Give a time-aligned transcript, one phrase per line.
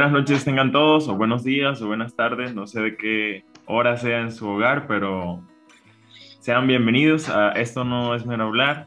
[0.00, 3.98] Buenas noches tengan todos, o buenos días, o buenas tardes, no sé de qué hora
[3.98, 5.42] sea en su hogar, pero
[6.38, 8.86] sean bienvenidos a Esto no es mero hablar.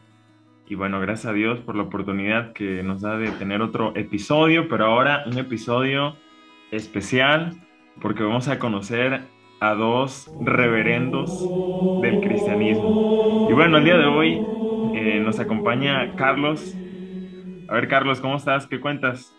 [0.67, 4.67] Y bueno, gracias a Dios por la oportunidad que nos da de tener otro episodio,
[4.67, 6.15] pero ahora un episodio
[6.71, 7.61] especial
[8.01, 9.21] porque vamos a conocer
[9.59, 11.47] a dos reverendos
[12.01, 13.49] del cristianismo.
[13.51, 14.43] Y bueno, el día de hoy
[14.95, 16.75] eh, nos acompaña Carlos.
[17.67, 18.65] A ver, Carlos, ¿cómo estás?
[18.65, 19.37] ¿Qué cuentas?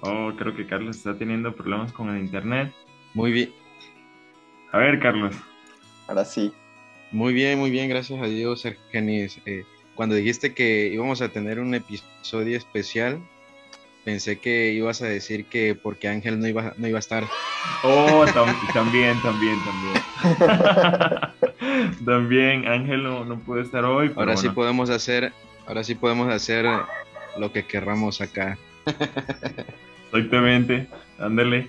[0.00, 2.72] Oh, creo que Carlos está teniendo problemas con el internet.
[3.14, 3.52] Muy bien.
[4.72, 5.34] A ver, Carlos.
[6.06, 6.52] Ahora sí.
[7.10, 9.40] Muy bien, muy bien, gracias a Dios, Argenis.
[9.46, 13.20] Eh, cuando dijiste que íbamos a tener un episodio especial,
[14.04, 17.24] pensé que ibas a decir que porque Ángel no iba, no iba a estar.
[17.82, 18.24] Oh,
[18.72, 19.94] también, también, también.
[22.04, 24.12] también, Ángel no, puede estar hoy.
[24.16, 25.32] ahora sí podemos hacer,
[25.66, 26.66] ahora sí podemos hacer
[27.38, 28.58] lo que querramos acá.
[30.12, 31.68] Exactamente, ándale.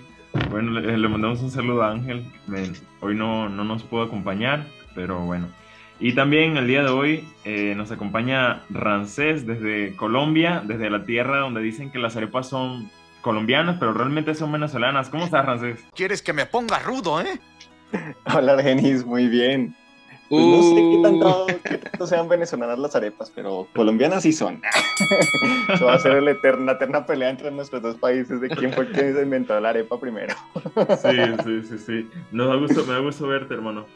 [0.50, 2.24] Bueno, le, mandamos un saludo a Ángel.
[3.00, 5.48] hoy no, no nos pudo acompañar, pero bueno.
[5.98, 11.40] Y también el día de hoy eh, nos acompaña Rancés desde Colombia, desde la tierra
[11.40, 15.10] donde dicen que las arepas son colombianas, pero realmente son venezolanas.
[15.10, 15.84] ¿Cómo estás, Rancés?
[15.94, 17.38] ¿Quieres que me ponga rudo, eh?
[18.34, 19.76] Hola, Argenis, muy bien.
[20.30, 24.62] Pues no sé qué tanto, qué tanto, sean venezolanas las arepas, pero colombianas sí son.
[25.74, 28.88] Eso va a ser la eterna, eterna pelea entre nuestros dos países de quién fue
[28.92, 30.32] quien se inventó la arepa primero.
[31.02, 32.10] Sí, sí, sí, sí.
[32.30, 33.86] Nos da gusto, me da gusto verte, hermano.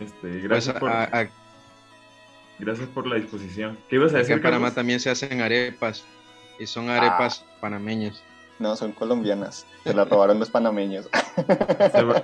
[0.00, 1.28] Este, gracias pues, por...
[2.58, 3.78] Gracias por la disposición.
[3.88, 4.34] ¿Qué ibas a decir?
[4.34, 6.04] en Panamá también se hacen arepas
[6.58, 7.58] y son arepas ah.
[7.60, 8.24] panameñas.
[8.58, 9.66] No, son colombianas.
[9.84, 11.08] Se las robaron los panameños.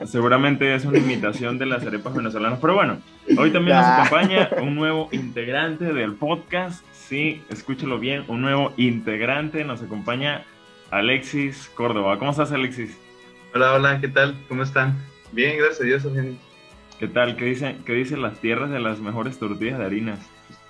[0.06, 2.58] Seguramente es una imitación de las arepas venezolanas.
[2.60, 2.98] Pero bueno,
[3.36, 6.84] hoy también nos acompaña un nuevo integrante del podcast.
[6.92, 9.64] Sí, escúchalo bien, un nuevo integrante.
[9.64, 10.44] Nos acompaña
[10.90, 12.18] Alexis Córdoba.
[12.18, 12.98] ¿Cómo estás, Alexis?
[13.54, 14.34] Hola, hola, ¿qué tal?
[14.48, 14.96] ¿Cómo están?
[15.32, 16.06] Bien, gracias a Dios,
[16.98, 17.36] ¿Qué tal?
[17.36, 20.20] ¿Qué dicen, qué dicen las tierras de las mejores tortillas de harinas?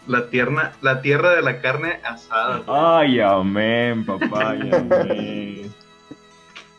[0.07, 2.63] La tierra, la tierra de la carne asada.
[2.67, 5.73] Ay, amén, papá, amén.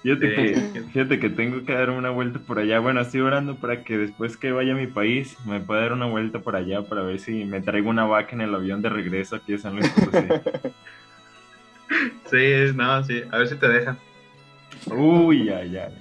[0.04, 2.80] Fíjate, que, fíjate que tengo que dar una vuelta por allá.
[2.80, 6.08] Bueno, estoy orando para que después que vaya a mi país me pueda dar una
[6.08, 9.38] vuelta por allá para ver si me traigo una vaca en el avión de regreso
[9.38, 10.28] aquí a San Luis Potosí.
[12.30, 13.98] sí, no, sí, a ver si te dejan.
[14.88, 15.94] Uy, ay, ay.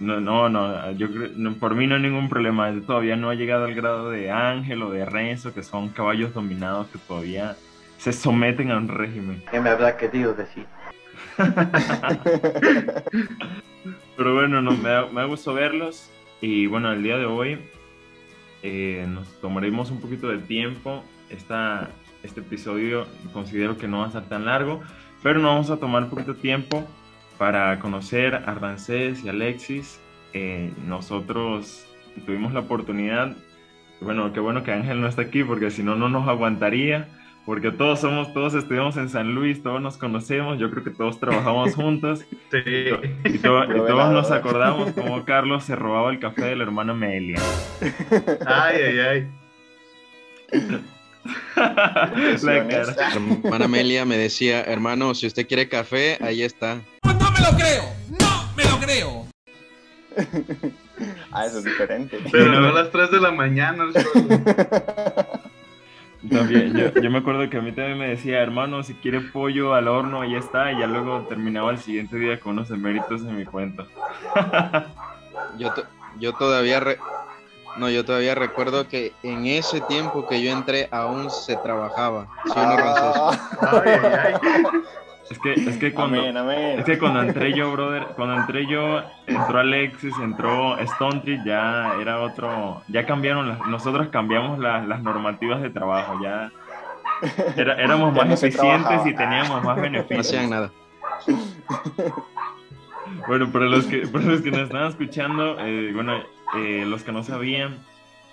[0.00, 2.72] No, no, no, yo creo, por mí no hay ningún problema.
[2.84, 6.88] todavía no ha llegado al grado de Ángel o de Renzo, que son caballos dominados
[6.88, 7.54] que todavía
[7.98, 9.44] se someten a un régimen.
[9.50, 10.66] ¿Qué me habrá querido decir?
[14.16, 16.10] Pero bueno, no, me, me gusto verlos.
[16.40, 17.58] Y bueno, el día de hoy
[18.62, 21.02] eh, nos tomaremos un poquito de tiempo.
[21.28, 21.90] Esta,
[22.22, 24.80] este episodio considero que no va a ser tan largo,
[25.22, 26.86] pero nos vamos a tomar un poquito de tiempo
[27.38, 30.00] para conocer a Rancés y Alexis.
[30.32, 31.86] Eh, nosotros
[32.26, 33.36] tuvimos la oportunidad,
[34.00, 37.08] bueno, qué bueno que Ángel no está aquí porque si no, no nos aguantaría,
[37.46, 41.18] porque todos somos, todos estudiamos en San Luis, todos nos conocemos, yo creo que todos
[41.18, 42.20] trabajamos juntos
[42.50, 42.58] sí.
[43.24, 47.40] y, todos nos acordamos cómo Carlos se robaba el café de la hermana Amelia.
[48.46, 49.28] Ay, ay, ay.
[52.42, 56.80] la hermana Amelia me decía, hermano, si usted quiere café, ahí está
[57.40, 57.82] lo creo.
[58.20, 59.26] No me lo creo.
[61.32, 62.18] ah, eso es diferente.
[62.30, 63.86] Pero no a las 3 de la mañana.
[66.28, 69.74] También, yo, yo, me acuerdo que a mí también me decía, hermano, si quiere pollo
[69.74, 73.36] al horno, ahí está, y ya luego terminaba el siguiente día con unos eméritos en
[73.36, 73.86] mi cuenta.
[75.58, 75.72] yo,
[76.18, 76.80] yo todavía
[77.76, 82.26] no, yo todavía recuerdo que en ese tiempo que yo entré aún se trabajaba.
[82.46, 83.38] ¿sí ah.
[83.60, 84.12] ay, ay,
[84.42, 84.70] ay.
[85.30, 89.60] Es que, es que cuando, Es que cuando entré yo, brother, cuando entré yo, entró
[89.60, 96.50] Alexis, entró Stone ya era otro, ya cambiaron, nosotros cambiamos las normativas de trabajo, ya
[97.56, 100.16] éramos más eficientes y teníamos más beneficios.
[100.16, 100.70] No hacían nada.
[103.28, 106.22] Bueno, para los que, para los que nos están escuchando, eh, bueno,
[106.56, 107.78] eh, los que no sabían,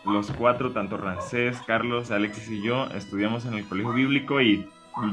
[0.06, 4.68] los cuatro, tanto Rancés, Carlos, Alexis y yo, estudiamos en el colegio bíblico y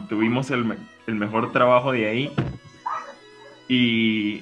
[0.08, 0.76] tuvimos el,
[1.06, 2.32] el mejor trabajo de ahí.
[3.68, 4.40] Y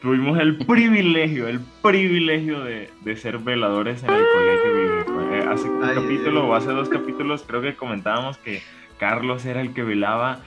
[0.00, 5.32] tuvimos el privilegio, el privilegio de, de ser veladores en el colegio.
[5.32, 6.50] Eh, hace un Ay, capítulo ay, ay.
[6.50, 8.62] o hace dos capítulos creo que comentábamos que
[8.98, 10.40] Carlos era el que velaba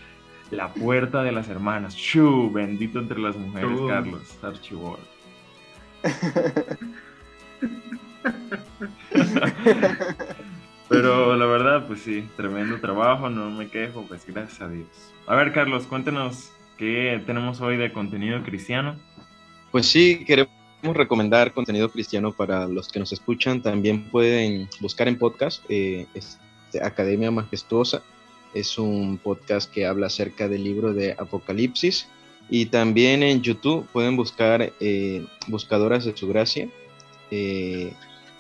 [0.52, 1.96] la puerta de las hermanas.
[1.96, 2.52] ¡Shu!
[2.52, 3.88] Bendito entre las mujeres, Shu.
[3.88, 4.38] Carlos.
[4.44, 5.00] Archibald.
[10.88, 14.88] Pero la verdad, pues sí, tremendo trabajo, no me quejo, pues gracias a Dios.
[15.26, 18.96] A ver, Carlos, cuéntanos qué tenemos hoy de contenido cristiano.
[19.72, 20.54] Pues sí, queremos
[20.94, 23.62] recomendar contenido cristiano para los que nos escuchan.
[23.62, 28.04] También pueden buscar en podcast eh, este, Academia Majestuosa.
[28.54, 32.08] Es un podcast que habla acerca del libro de Apocalipsis.
[32.50, 36.70] Y también en YouTube pueden buscar eh, Buscadoras de su Gracia.
[37.32, 37.92] Eh,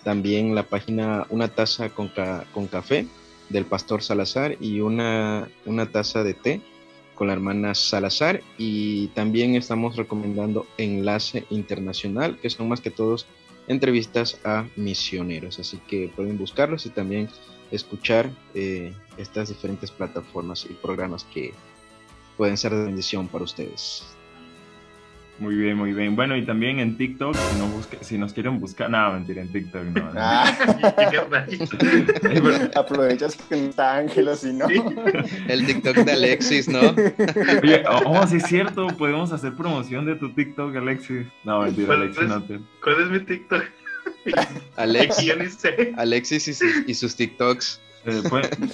[0.05, 3.05] también la página Una taza con, ca- con café
[3.49, 6.61] del pastor Salazar y una, una taza de té
[7.15, 13.25] con la hermana Salazar y también estamos recomendando Enlace Internacional, que son más que todos
[13.67, 17.29] entrevistas a misioneros, así que pueden buscarlos y también
[17.71, 21.53] escuchar eh, estas diferentes plataformas y programas que
[22.37, 24.14] pueden ser de bendición para ustedes.
[25.37, 26.15] Muy bien, muy bien.
[26.15, 29.51] Bueno, y también en TikTok, si, no busque- si nos quieren buscar, no, mentira, en
[29.51, 30.13] TikTok no.
[30.13, 30.19] no.
[30.19, 30.45] Ah,
[32.75, 34.67] aprovechas que no está Ángel si no.
[34.67, 34.81] Sí.
[35.47, 36.79] El TikTok de Alexis, ¿no?
[36.79, 41.25] Oye, oh, oh, sí es cierto, podemos hacer promoción de tu TikTok, Alexis.
[41.43, 42.59] No, mentira, Alexis, pues- no te...
[42.81, 43.63] ¿Cuál es mi TikTok?
[44.77, 45.93] Alex, Yo ni sé.
[45.97, 47.81] Alexis y sus, y sus TikToks.
[48.05, 48.21] Eh,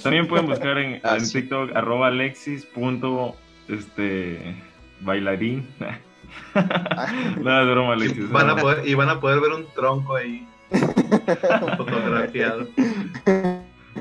[0.02, 1.40] también pueden buscar en, Ah, en sí.
[1.40, 3.34] TikTok arroba alexis punto,
[3.68, 4.54] este,
[5.00, 5.66] bailarín.
[7.42, 8.30] no, es broma, Alexis.
[8.30, 10.46] Van a poder, y van a poder ver un tronco ahí
[11.76, 12.68] fotografiado.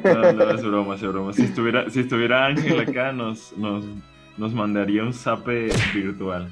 [0.03, 1.33] No, no, es broma, es broma.
[1.33, 3.85] Si estuviera, si estuviera Ángel acá, nos, nos,
[4.37, 6.49] nos mandaría un zape virtual.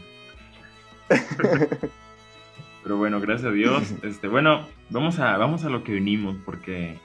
[2.84, 3.94] Pero bueno, gracias a Dios.
[4.04, 6.98] Este, bueno, vamos a, vamos a lo que vinimos, porque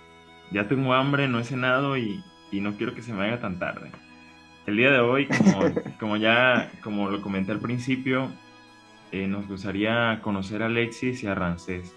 [0.51, 3.59] ya tengo hambre, no he cenado y, y no quiero que se me haga tan
[3.59, 3.91] tarde.
[4.67, 8.31] El día de hoy, como, como ya como lo comenté al principio,
[9.15, 11.95] eh, nos gustaría conocer a Alexis y a Rancés.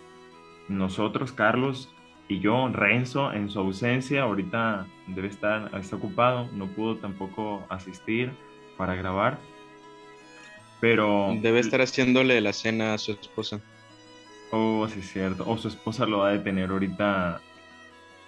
[0.67, 1.91] Nosotros, Carlos
[2.27, 8.31] y yo, Renzo, en su ausencia, ahorita debe estar, está ocupado, no pudo tampoco asistir
[8.77, 9.39] para grabar.
[10.79, 11.35] Pero...
[11.41, 13.61] Debe estar haciéndole la cena a su esposa.
[14.51, 15.43] Oh, sí, es cierto.
[15.47, 17.41] O su esposa lo ha de tener ahorita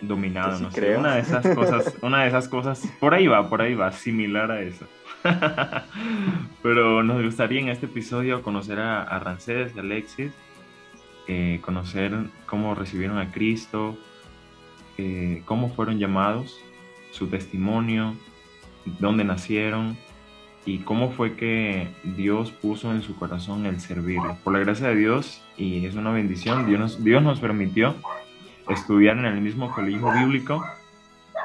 [0.02, 0.98] dominado, sí no sé.
[0.98, 4.50] Una de esas cosas, una de esas cosas, por ahí va, por ahí va, similar
[4.50, 4.88] a eso.
[6.64, 10.32] Pero nos gustaría en este episodio conocer a, a Rancés y Alexis,
[11.28, 12.14] eh, conocer
[12.46, 13.98] cómo recibieron a Cristo,
[14.98, 16.60] eh, cómo fueron llamados,
[17.12, 18.16] su testimonio,
[19.00, 19.98] dónde nacieron
[20.66, 24.38] y cómo fue que Dios puso en su corazón el servirlo.
[24.44, 27.96] Por la gracia de Dios, y es una bendición, Dios nos permitió
[28.68, 30.64] estudiar en el mismo colegio bíblico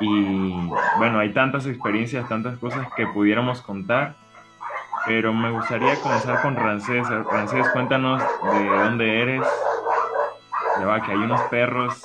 [0.01, 0.53] y
[0.99, 4.15] bueno, hay tantas experiencias, tantas cosas que pudiéramos contar,
[5.07, 7.07] pero me gustaría comenzar con Rancés.
[7.31, 9.43] Rancés, cuéntanos de dónde eres.
[10.81, 12.03] Ya va, que hay unos perros,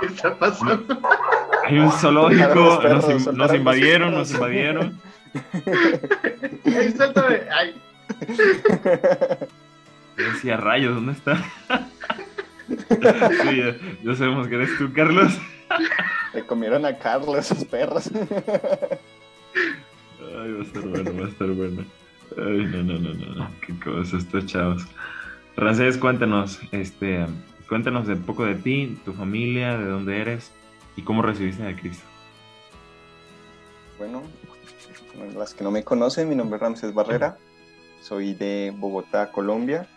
[0.00, 0.84] ¿Qué está pasando?
[1.66, 5.00] hay un zoológico, perros, nos, in- nos invadieron, nos invadieron.
[6.64, 7.40] Ay, suéltame.
[7.52, 7.80] Ay,
[10.16, 11.36] Yo decía, rayos, ¿dónde está?
[12.68, 15.38] sí, ya, ya sabemos que eres tú, Carlos.
[16.38, 18.08] Le comieron a Carlos esos perros.
[18.14, 18.22] Ay,
[20.52, 21.84] va a estar bueno, va a estar bueno.
[22.36, 23.50] Ay, no, no, no, no, no.
[23.60, 24.86] Qué cosa, estos chavos.
[25.56, 27.26] Rancés, cuéntanos, este,
[27.68, 30.52] cuéntanos de un poco de ti, tu familia, de dónde eres
[30.94, 32.06] y cómo recibiste a Cristo.
[33.98, 34.22] Bueno,
[35.36, 37.36] las que no me conocen, mi nombre es Ramses Barrera.
[38.00, 39.88] Soy de Bogotá, Colombia.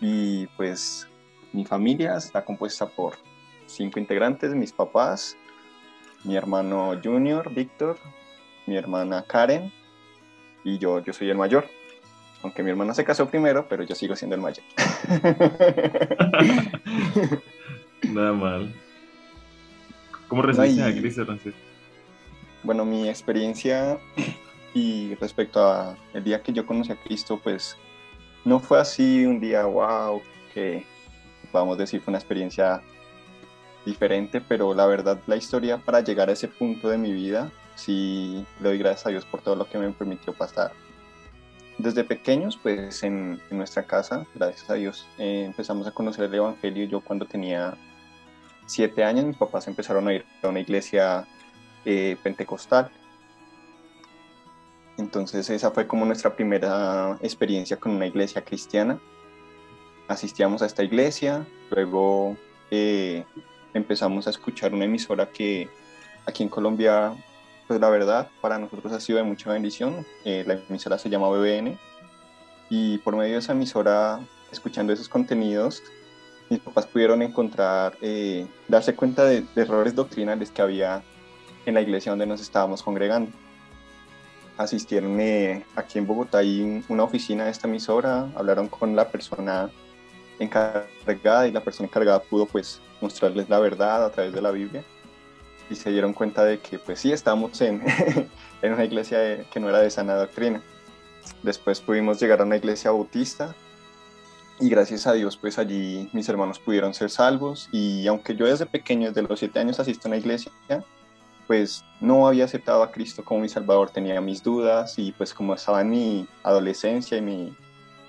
[0.00, 1.06] Y pues
[1.52, 3.25] mi familia está compuesta por
[3.66, 5.36] cinco integrantes, mis papás,
[6.24, 7.98] mi hermano Junior, Víctor,
[8.66, 9.72] mi hermana Karen
[10.64, 11.66] y yo, yo soy el mayor.
[12.42, 14.64] Aunque mi hermana se casó primero, pero yo sigo siendo el mayor.
[18.12, 18.72] Nada mal.
[20.28, 21.54] ¿Cómo recibiste No, y- a Cristo, Rancés?
[22.62, 23.98] Bueno, mi experiencia
[24.74, 27.76] y respecto a el día que yo conocí a Cristo, pues
[28.44, 30.20] no fue así un día wow,
[30.52, 30.84] que
[31.52, 32.82] vamos a decir fue una experiencia
[33.86, 38.44] diferente, pero la verdad la historia para llegar a ese punto de mi vida, sí
[38.60, 40.72] le doy gracias a Dios por todo lo que me permitió pasar.
[41.78, 46.34] Desde pequeños, pues en, en nuestra casa, gracias a Dios, eh, empezamos a conocer el
[46.34, 46.86] Evangelio.
[46.86, 47.76] Yo cuando tenía
[48.66, 51.26] siete años, mis papás empezaron a ir a una iglesia
[51.84, 52.90] eh, pentecostal.
[54.96, 58.98] Entonces esa fue como nuestra primera experiencia con una iglesia cristiana.
[60.08, 62.36] Asistíamos a esta iglesia, luego
[62.70, 63.24] eh,
[63.76, 65.68] empezamos a escuchar una emisora que
[66.24, 67.12] aquí en Colombia,
[67.66, 70.06] pues la verdad, para nosotros ha sido de mucha bendición.
[70.24, 71.78] Eh, la emisora se llama BBN
[72.70, 75.82] y por medio de esa emisora, escuchando esos contenidos,
[76.48, 81.02] mis papás pudieron encontrar, eh, darse cuenta de, de errores doctrinales que había
[81.64, 83.32] en la iglesia donde nos estábamos congregando
[84.56, 89.70] asistieron eh, aquí en Bogotá hay una oficina de esta emisora, hablaron con la persona
[90.38, 94.84] encargada y la persona encargada pudo pues mostrarles la verdad a través de la Biblia
[95.68, 97.82] y se dieron cuenta de que pues sí estábamos en,
[98.62, 100.62] en una iglesia que no era de sana doctrina.
[101.42, 103.54] Después pudimos llegar a una iglesia bautista
[104.58, 108.66] y gracias a Dios pues allí mis hermanos pudieron ser salvos y aunque yo desde
[108.66, 110.52] pequeño, desde los siete años asisto a una iglesia,
[111.46, 115.54] pues no había aceptado a Cristo como mi Salvador, tenía mis dudas y pues como
[115.54, 117.56] estaba en mi adolescencia y mi,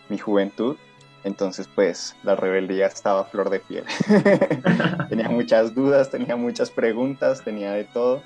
[0.10, 0.78] mi juventud,
[1.24, 3.84] entonces pues la rebeldía estaba a flor de piel.
[5.10, 8.24] tenía muchas dudas, tenía muchas preguntas, tenía de todo,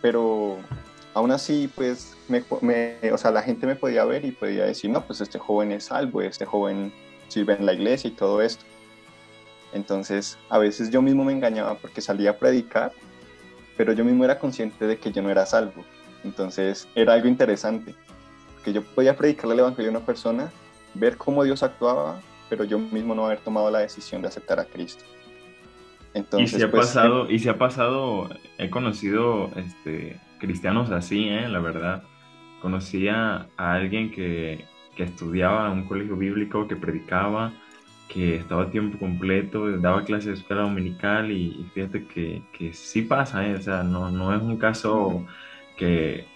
[0.00, 0.56] pero
[1.14, 2.44] aún así pues me,
[3.12, 5.84] o sea, la gente me podía ver y podía decir, no, pues este joven es
[5.84, 6.92] salvo, este joven
[7.28, 8.64] sirve en la iglesia y todo esto.
[9.72, 12.92] Entonces a veces yo mismo me engañaba porque salía a predicar
[13.76, 15.84] pero yo mismo era consciente de que yo no era salvo.
[16.22, 17.94] Entonces era algo interesante,
[18.64, 20.52] que yo podía predicarle el Evangelio a una persona,
[20.94, 24.64] ver cómo Dios actuaba, pero yo mismo no haber tomado la decisión de aceptar a
[24.64, 25.04] Cristo.
[26.14, 31.28] Entonces, y se ha pues, pasado, y se ha pasado, he conocido este, cristianos así,
[31.28, 31.48] ¿eh?
[31.48, 32.04] la verdad.
[32.62, 34.64] Conocía a alguien que,
[34.96, 37.52] que estudiaba en un colegio bíblico, que predicaba,
[38.08, 43.02] que estaba a tiempo completo, daba clases de escuela dominical y, fíjate que, que, sí
[43.02, 43.54] pasa, ¿eh?
[43.54, 45.26] o sea, no, no es un caso
[45.76, 46.26] que,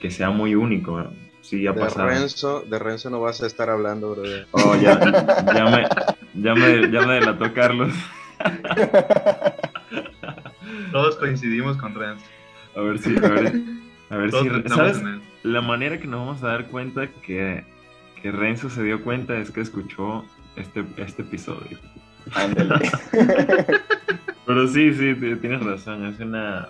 [0.00, 1.04] que sea muy único,
[1.46, 2.08] sí de pasado.
[2.08, 4.22] Renzo, de Renzo no vas a estar hablando, bro.
[4.52, 4.98] Oh, ya,
[5.54, 5.86] ya, me,
[6.34, 7.92] ya, me, ya me delató Carlos.
[10.92, 12.24] Todos coincidimos con Renzo.
[12.74, 13.52] A ver si, a ver,
[14.10, 15.00] a ver si, ¿sabes?
[15.42, 17.64] La manera que nos vamos a dar cuenta que,
[18.20, 20.24] que Renzo se dio cuenta es que escuchó
[20.56, 21.78] este, este episodio.
[24.46, 26.68] Pero sí, sí, tienes razón, es una...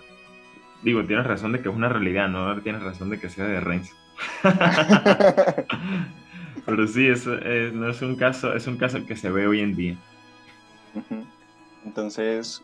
[0.83, 2.61] Digo, tienes razón de que es una realidad, ¿no?
[2.61, 3.95] Tienes razón de que sea de Renzo.
[6.67, 9.77] Pero sí, es, no es un caso, es un caso que se ve hoy en
[9.77, 9.97] día.
[11.85, 12.63] Entonces,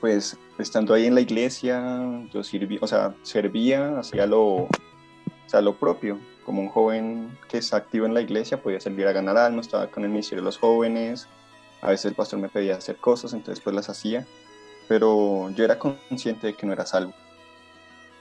[0.00, 2.00] pues estando ahí en la iglesia,
[2.32, 4.68] yo servía, o sea, servía, hacía lo, o
[5.46, 9.12] sea, lo propio, como un joven que es activo en la iglesia, podía servir a
[9.12, 11.28] ganar almas, estaba con el ministerio de los jóvenes,
[11.80, 14.26] a veces el pastor me pedía hacer cosas, entonces pues las hacía,
[14.88, 17.14] pero yo era consciente de que no era salvo.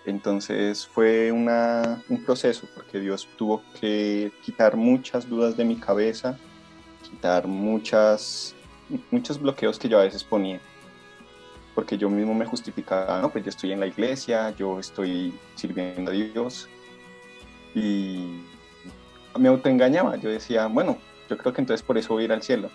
[0.10, 6.38] Entonces fue un proceso, porque Dios tuvo que quitar muchas dudas de mi cabeza,
[7.04, 8.56] quitar muchas,
[9.12, 10.60] muchos bloqueos que yo a veces ponía
[11.76, 16.10] porque yo mismo me justificaba, no, pues yo estoy en la iglesia, yo estoy sirviendo
[16.10, 16.68] a Dios,
[17.76, 18.44] y
[19.38, 20.16] me autoengañaba.
[20.16, 20.98] Yo decía, bueno,
[21.30, 22.70] yo creo que entonces por eso voy al cielo.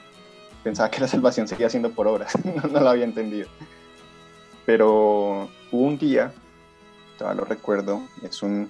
[0.62, 2.32] Pensaba que la salvación seguía siendo por obras,
[2.70, 3.48] no, lo había entendido.
[4.64, 6.32] Pero hubo un día,
[7.22, 8.68] todavía lo recuerdo, es un,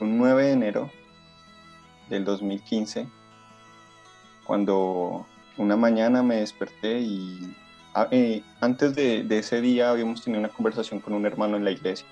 [0.00, 0.90] un 9 de enero
[2.08, 3.06] del 2015,
[4.44, 5.24] cuando
[5.56, 7.56] una mañana me desperté y
[7.94, 11.64] ah, eh, antes de, de, ese día habíamos tenido una conversación con un hermano en
[11.64, 12.06] la iglesia.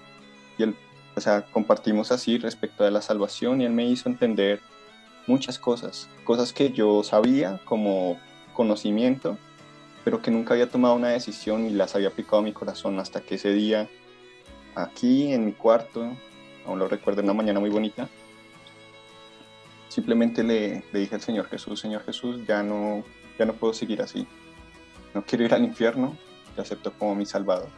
[0.59, 0.77] Y él
[1.17, 4.61] o sea, compartimos así respecto de la salvación y él me hizo entender
[5.27, 8.17] muchas cosas, cosas que yo sabía como
[8.55, 9.37] conocimiento,
[10.05, 13.21] pero que nunca había tomado una decisión y las había aplicado a mi corazón hasta
[13.21, 13.89] que ese día,
[14.75, 16.17] aquí en mi cuarto,
[16.67, 18.09] aún lo recuerdo, una mañana muy bonita,
[19.89, 23.05] simplemente le, le, dije al Señor Jesús, Señor Jesús, ya no,
[23.39, 24.27] ya no puedo seguir así,
[25.15, 26.17] no quiero ir al infierno,
[26.55, 27.69] te acepto como mi Salvador.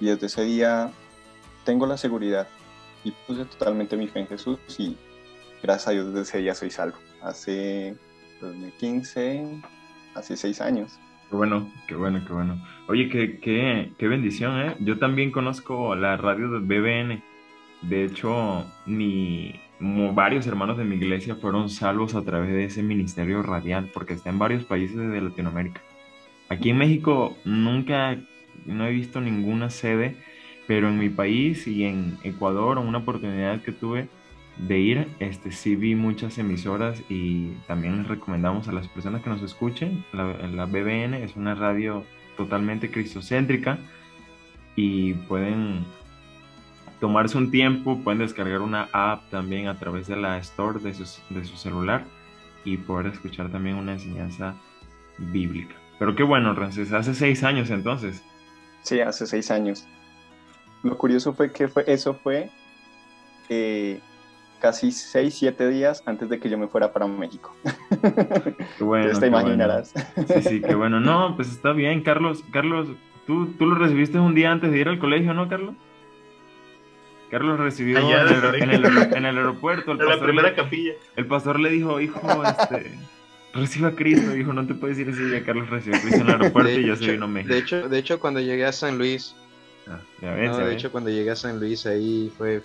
[0.00, 0.90] Y desde ese día
[1.64, 2.48] tengo la seguridad
[3.04, 4.96] y puse totalmente mi fe en Jesús y
[5.62, 6.98] gracias a Dios desde ese día soy salvo.
[7.22, 7.96] Hace
[8.40, 9.62] 2015,
[10.14, 10.98] hace seis años.
[11.32, 12.62] Qué bueno, qué bueno, qué bueno.
[12.88, 14.76] Oye, qué, qué, qué bendición, ¿eh?
[14.80, 17.22] Yo también conozco la radio de BBN.
[17.80, 23.42] De hecho, mi, varios hermanos de mi iglesia fueron salvos a través de ese ministerio
[23.42, 25.80] radial, porque está en varios países de Latinoamérica.
[26.50, 28.18] Aquí en México nunca,
[28.66, 30.18] no he visto ninguna sede
[30.66, 34.08] pero en mi país y en Ecuador, una oportunidad que tuve
[34.56, 39.30] de ir, este, sí vi muchas emisoras y también les recomendamos a las personas que
[39.30, 40.04] nos escuchen.
[40.12, 42.04] La, BBN es una radio
[42.36, 43.78] totalmente cristocéntrica
[44.76, 45.84] y pueden
[47.00, 51.44] tomarse un tiempo, pueden descargar una app también a través de la Store de, de
[51.44, 52.04] su celular
[52.64, 54.54] y poder escuchar también una enseñanza
[55.18, 55.74] bíblica.
[55.98, 58.22] Pero qué bueno, Rances, hace seis años entonces.
[58.82, 59.86] Sí, hace seis años.
[60.82, 62.50] Lo curioso fue que fue, eso fue
[63.48, 64.00] eh,
[64.62, 67.52] casi seis, siete días antes de que yo me fuera para México.
[68.78, 69.18] Qué bueno.
[69.18, 69.92] te imaginarás.
[70.28, 71.00] Sí, sí, qué bueno.
[71.00, 72.44] No, pues está bien, Carlos.
[72.52, 72.86] Carlos,
[73.26, 75.74] ¿tú, tú lo recibiste un día antes de ir al colegio, ¿no, Carlos?
[77.28, 79.92] Carlos recibió en, el, en, el, aeropuerto.
[79.92, 80.92] El en la primera capilla.
[81.16, 82.98] El pastor le dijo, hijo, este,
[83.54, 84.30] reciba a Cristo.
[84.30, 85.44] Dijo, no te puedes ir ese día.
[85.44, 87.52] Carlos recibió a Cristo en el aeropuerto y ya se vino a México.
[87.52, 89.34] De hecho, de hecho, cuando llegué a San Luis,
[89.88, 92.62] ah, ya ves, no, de hecho, cuando llegué a San Luis, ahí fue,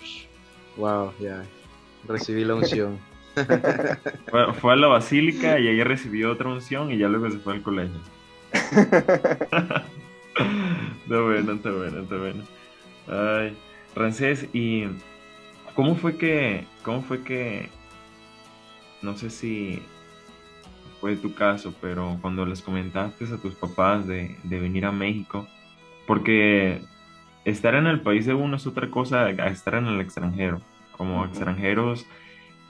[0.76, 1.42] wow, ya,
[2.08, 2.98] recibí la unción.
[4.30, 7.54] fue, fue, a la basílica y ahí recibió otra unción y ya luego se fue
[7.54, 8.00] al colegio.
[8.62, 9.84] está
[11.20, 12.42] bueno, está bueno, está bueno.
[13.06, 13.56] Ay.
[13.94, 14.84] Francés, ¿y
[15.74, 17.68] cómo fue que, cómo fue que,
[19.02, 19.82] no sé si
[21.00, 25.48] fue tu caso, pero cuando les comentaste a tus papás de, venir a México,
[26.06, 26.82] porque
[27.44, 30.60] estar en el país de uno es otra cosa a estar en el extranjero.
[30.98, 32.06] Como extranjeros,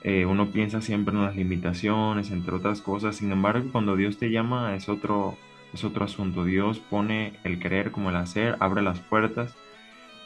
[0.03, 3.17] eh, uno piensa siempre en las limitaciones, entre otras cosas.
[3.17, 5.37] Sin embargo, cuando Dios te llama es otro,
[5.75, 6.45] es otro asunto.
[6.45, 9.57] Dios pone el querer como el hacer, abre las puertas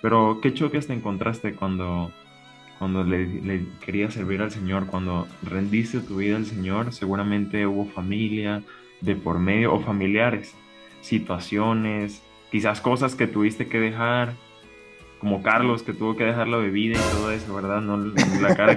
[0.03, 2.11] pero ¿qué choques te encontraste cuando,
[2.79, 4.87] cuando le, querías servir al Señor?
[4.87, 8.63] Cuando rendiste tu vida al Señor, seguramente hubo familia
[9.01, 10.55] de por medio o familiares,
[11.01, 14.35] situaciones, quizás cosas que tuviste que dejar,
[15.23, 17.81] como Carlos que tuvo que dejar la bebida y todo eso, ¿verdad?
[17.81, 18.77] No la cara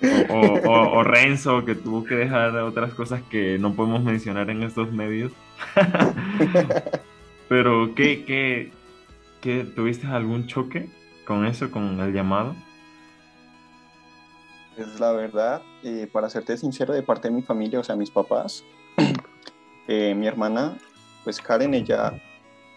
[0.30, 4.90] o, o, Renzo que tuvo que dejar otras cosas que no podemos mencionar en estos
[4.92, 5.30] medios.
[7.50, 8.72] Pero, ¿qué,
[9.42, 10.88] qué, tuviste algún choque
[11.26, 12.56] con eso, con el llamado?
[14.78, 18.10] Es la verdad, eh, para serte sincero, de parte de mi familia, o sea, mis
[18.10, 18.64] papás,
[19.86, 20.78] eh, mi hermana,
[21.24, 22.18] pues Karen, ella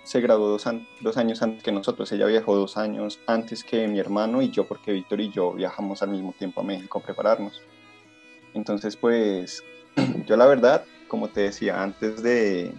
[0.07, 0.65] se graduó dos,
[1.17, 4.93] años antes que nosotros, ella viajó dos años antes que mi hermano y yo, porque
[4.93, 7.61] Víctor y yo viajamos al mismo tiempo a México a prepararnos.
[8.53, 9.65] Entonces, pues,
[10.25, 12.71] yo la verdad, como te decía, antes de,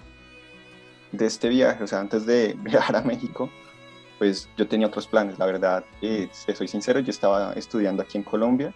[1.13, 3.51] de este viaje, o sea, antes de viajar a México,
[4.17, 8.25] pues yo tenía otros planes, la verdad, eh, soy sincero, yo estaba estudiando aquí en
[8.25, 8.73] Colombia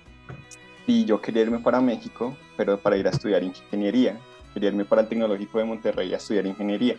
[0.87, 4.21] y yo quería irme para México, pero para ir a estudiar ingeniería,
[4.53, 6.99] quería irme para el Tecnológico de Monterrey a estudiar ingeniería.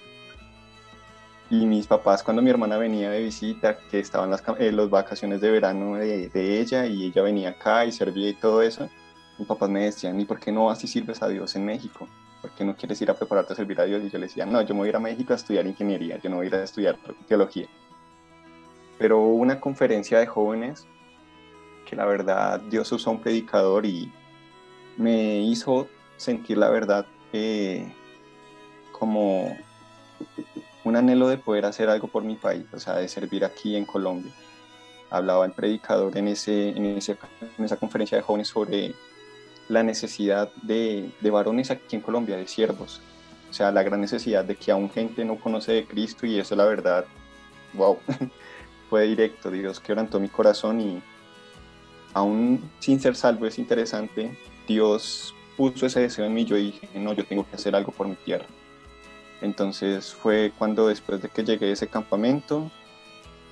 [1.54, 5.39] Y mis papás, cuando mi hermana venía de visita, que estaban las eh, los vacaciones
[5.39, 8.89] de verano de, de, ella y ella venía acá y servía y todo eso,
[9.38, 12.08] mis papás me decían, ¿y por qué no vas y sirves a Dios en México?
[12.42, 14.04] ¿Por qué no quieres ir a prepararte a servir a Dios?
[14.04, 16.18] Y yo le decía, no, yo me voy a ir a México a estudiar ingeniería,
[16.18, 17.68] yo no voy a ir a estudiar teología
[18.98, 20.88] pero hubo una conferencia de jóvenes
[21.86, 24.12] que la verdad Dios usó un predicador y
[24.98, 25.88] me hizo
[26.18, 27.92] sentir la verdad eh,
[28.92, 29.58] como
[30.84, 33.86] un anhelo de poder hacer algo por mi país, o sea, de servir aquí en
[33.86, 34.32] Colombia.
[35.10, 38.93] Hablaba el predicador en, ese, en, esa conferencia de jóvenes sobre
[39.69, 43.02] la necesidad de, de varones aquí en Colombia, de siervos.
[43.50, 46.56] O sea, la gran necesidad de que aún gente no conoce de Cristo y eso
[46.56, 47.06] la verdad,
[47.74, 48.00] wow,
[48.89, 51.02] fue directo, Dios quebrantó mi corazón y
[52.13, 54.36] aún sin ser salvo es interesante,
[54.67, 58.08] Dios puso ese deseo en mí, yo dije, no, yo tengo que hacer algo por
[58.08, 58.46] mi tierra.
[59.43, 62.71] Entonces fue cuando después de que llegué a ese campamento,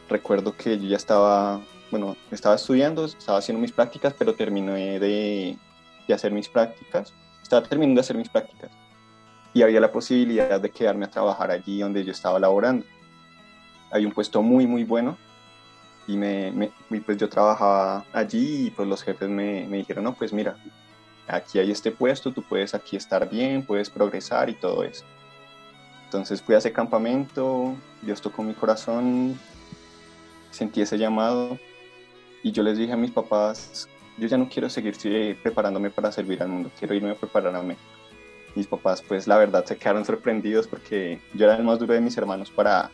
[0.07, 1.59] recuerdo que yo ya estaba,
[1.91, 5.57] bueno, estaba estudiando, estaba haciendo mis prácticas, pero terminé de,
[6.07, 8.71] de hacer mis prácticas, estaba terminando de hacer mis prácticas
[9.53, 12.85] y había la posibilidad de quedarme a trabajar allí donde yo estaba laborando.
[13.91, 15.17] Hay un puesto muy, muy bueno
[16.07, 16.71] y, me,
[17.05, 20.55] pues yo trabajaba allí y pues los jefes me, me, dijeron, no, pues mira,
[21.27, 25.03] aquí hay este puesto, tú puedes aquí estar bien, puedes progresar y todo eso.
[26.11, 29.39] Entonces fui a ese campamento, Dios tocó mi corazón,
[30.49, 31.57] sentí ese llamado
[32.43, 34.93] y yo les dije a mis papás, yo ya no quiero seguir
[35.41, 37.87] preparándome para servir al mundo, quiero irme a preparar a México.
[38.55, 42.01] Mis papás pues la verdad se quedaron sorprendidos porque yo era el más duro de
[42.01, 42.91] mis hermanos para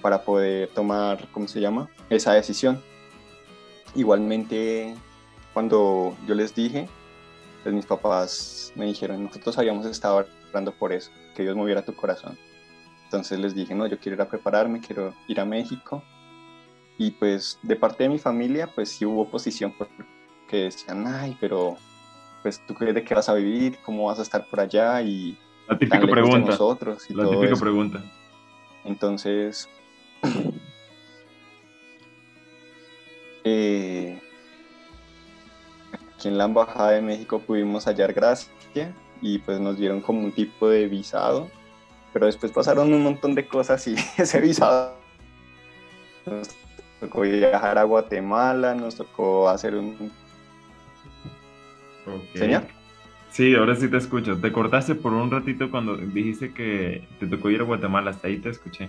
[0.00, 1.88] para poder tomar, ¿cómo se llama?
[2.10, 2.80] Esa decisión.
[3.96, 4.94] Igualmente,
[5.52, 6.88] cuando yo les dije,
[7.64, 11.94] pues mis papás me dijeron, nosotros habíamos estado orando por eso, que Dios moviera tu
[11.94, 12.38] corazón.
[13.04, 16.02] Entonces les dije, no, yo quiero ir a prepararme, quiero ir a México.
[16.98, 21.76] Y pues de parte de mi familia, pues sí hubo oposición porque decían, ay, pero
[22.42, 25.38] pues tú crees de qué vas a vivir, cómo vas a estar por allá y
[25.68, 26.38] la típica pregunta.
[26.38, 28.02] De nosotros y la típica pregunta.
[28.84, 29.68] Entonces,
[33.44, 34.20] eh,
[36.14, 40.32] aquí en la Embajada de México pudimos hallar gracia y pues nos dieron como un
[40.32, 41.50] tipo de visado,
[42.12, 44.96] pero después pasaron un montón de cosas y ese visado
[46.26, 46.48] nos
[47.00, 50.12] tocó viajar a Guatemala, nos tocó hacer un...
[52.06, 52.36] Ok.
[52.36, 52.64] ¿Señor?
[53.30, 54.38] Sí, ahora sí te escucho.
[54.38, 58.10] Te cortaste por un ratito cuando dijiste que te tocó ir a Guatemala.
[58.10, 58.88] Hasta ahí te escuché.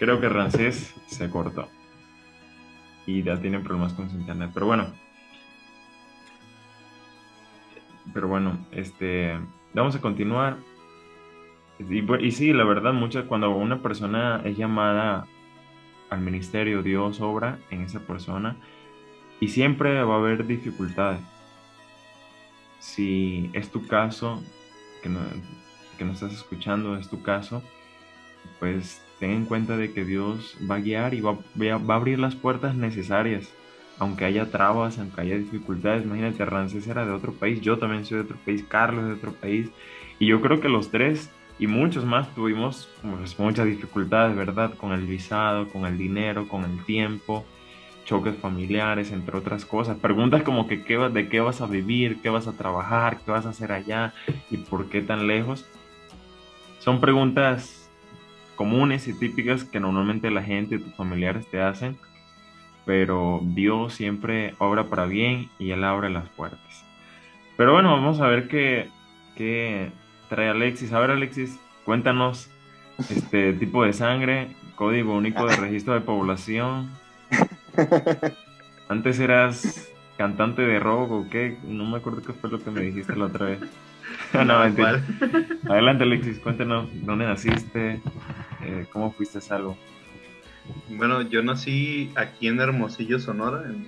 [0.00, 1.68] Creo que Rancés se cortó.
[3.06, 4.50] Y ya tienen problemas con su internet.
[4.52, 4.92] Pero bueno.
[8.14, 9.38] Pero bueno, este.
[9.74, 10.56] Vamos a continuar.
[11.78, 15.26] Y, sí, la verdad, muchas, cuando una persona es llamada
[16.08, 18.56] al ministerio, Dios obra en esa persona.
[19.40, 21.20] Y siempre va a haber dificultades
[22.78, 24.42] si es tu caso,
[25.02, 25.20] que no,
[25.98, 27.62] que no estás escuchando, es tu caso,
[28.60, 32.18] pues ten en cuenta de que Dios va a guiar y va- va a abrir
[32.18, 33.52] las puertas necesarias,
[33.98, 36.04] aunque haya trabas, aunque haya dificultades.
[36.04, 39.32] Imagínate, Ramsés era de otro país, yo también soy de otro país, Carlos de otro
[39.32, 39.70] país,
[40.18, 44.74] y yo creo que los tres y muchos más tuvimos pues, muchas dificultades, ¿verdad?
[44.74, 47.44] Con el visado, con el dinero, con el tiempo
[48.06, 49.98] choques familiares, entre otras cosas.
[49.98, 53.44] Preguntas como que qué, de qué vas a vivir, qué vas a trabajar, qué vas
[53.44, 54.14] a hacer allá
[54.50, 55.66] y por qué tan lejos.
[56.78, 57.90] Son preguntas
[58.54, 61.98] comunes y típicas que normalmente la gente y tus familiares te hacen,
[62.86, 66.84] pero Dios siempre obra para bien y Él abre las puertas.
[67.56, 68.88] Pero bueno, vamos a ver qué,
[69.34, 69.90] qué
[70.30, 70.92] trae Alexis.
[70.92, 72.48] A ver, Alexis, cuéntanos
[73.10, 76.90] este tipo de sangre, código único de registro de población.
[78.88, 82.82] Antes eras cantante de rock o qué, no me acuerdo qué fue lo que me
[82.82, 83.60] dijiste la otra vez.
[84.32, 84.74] no.
[84.76, 85.02] ¿cuál?
[85.68, 88.00] Adelante, Alexis, cuéntanos dónde naciste,
[88.62, 89.76] eh, cómo fuiste salvo.
[90.88, 93.86] Bueno, yo nací aquí en Hermosillo, Sonora, en,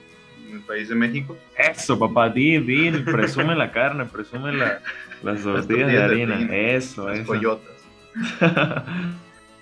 [0.49, 1.37] en el país de México.
[1.57, 4.81] Eso, papá, di, di, presume la carne, presume la-
[5.23, 6.35] las tortillas de harina.
[6.37, 7.27] harina, Eso, Las eso.
[7.27, 7.75] coyotas.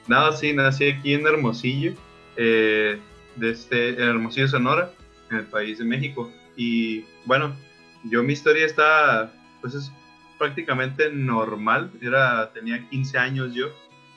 [0.09, 1.93] No, sí, nací aquí en Hermosillo,
[2.37, 2.97] eh,
[3.35, 4.93] desde en Hermosillo, Sonora,
[5.33, 6.31] en el país de México.
[6.57, 7.57] Y bueno,
[8.05, 9.91] yo mi historia está, pues es
[10.39, 11.91] prácticamente normal.
[12.01, 13.67] Era, tenía 15 años yo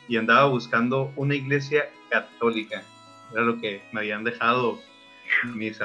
[0.09, 2.83] y andaba buscando una iglesia católica.
[3.31, 4.81] Era lo que me habían dejado
[5.45, 5.79] mis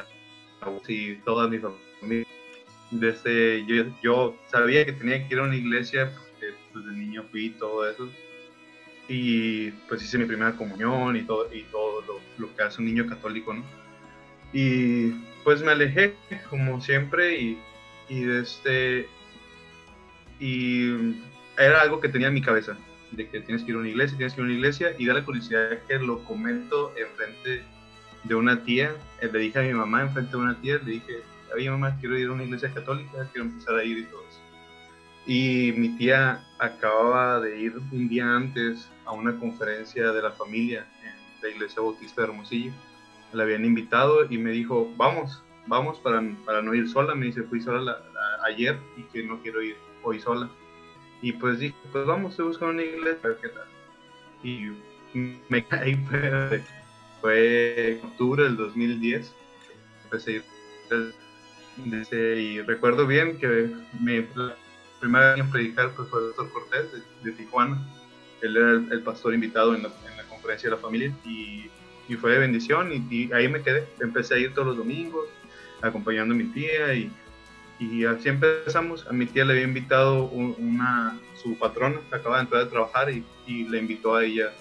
[0.61, 1.59] abuelos y toda mi
[2.01, 2.27] familia.
[2.91, 7.25] Desde yo, yo sabía que tenía que ir a una iglesia porque pues, de niño
[7.31, 8.09] fui y todo eso
[9.09, 12.87] y pues hice mi primera comunión y todo, y todo lo, lo que hace un
[12.87, 13.63] niño católico, ¿no?
[14.53, 15.11] Y
[15.43, 16.15] pues me alejé,
[16.49, 17.59] como siempre, y,
[18.09, 19.07] y este,
[20.41, 21.17] y
[21.59, 22.79] era algo que tenía en mi cabeza,
[23.17, 25.07] de que tienes que ir a una iglesia, tienes que ir a una iglesia, y
[25.07, 27.63] da la curiosidad que lo comento enfrente
[28.25, 31.23] de una tía, eh, le dije a mi mamá enfrente de una tía, le dije,
[31.55, 34.41] oye mamá, quiero ir a una iglesia católica, quiero empezar a ir y todo eso.
[35.27, 40.87] Y mi tía acababa de ir un día antes a una conferencia de la familia
[41.03, 42.73] en la iglesia bautista de Hermosillo.
[43.33, 47.15] La habían invitado y me dijo, vamos, vamos para, para no ir sola.
[47.15, 50.49] Me dice, fui sola la- la- ayer y que no quiero ir hoy sola.
[51.25, 53.67] Y pues dije, pues vamos, estoy buscando una iglesia, a ver qué tal.
[54.43, 54.73] Y
[55.49, 56.63] me caí, fue,
[57.23, 59.35] fue en octubre del 2010.
[60.05, 60.45] Empecé a ir
[62.39, 63.71] y recuerdo bien que
[64.35, 64.55] la
[65.01, 67.81] primera vez en predicar pues, fue el doctor Cortés de, Tijuana.
[68.43, 71.71] Él era el, pastor invitado en la, en la conferencia de la familia y,
[72.07, 73.89] y fue de bendición y, y ahí me quedé.
[73.99, 75.25] Empecé a ir todos los domingos
[75.81, 77.11] acompañando a mi tía y,
[77.79, 79.07] y así empezamos.
[79.09, 82.69] A mi tía le había invitado un- una, su patrona que acaba de entrar a
[82.71, 84.53] trabajar y, y le invitó a ella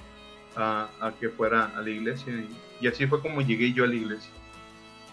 [0.55, 3.95] a, que fuera a la iglesia y, y así fue como llegué yo a la
[3.95, 4.31] iglesia.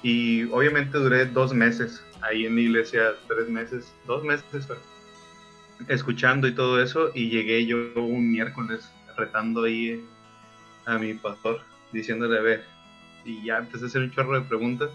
[0.02, 4.66] Y obviamente duré dos meses ahí en la iglesia, tres meses, dos meses
[5.88, 7.10] escuchando y todo eso.
[7.14, 10.02] Y llegué yo un miércoles retando ahí
[10.86, 11.60] a mi pastor,
[11.92, 12.64] diciéndole, a ver,
[13.24, 14.90] y ya empecé a hacer un chorro de preguntas.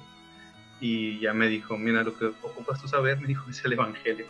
[0.82, 4.26] Y ya me dijo, mira, lo que ocupas tú saber, me dijo, es el evangelio.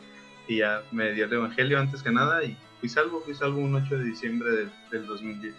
[0.48, 3.74] Y ya me dio el evangelio antes que nada y fui salvo, fui salvo un
[3.76, 5.56] 8 de diciembre del, del 2010.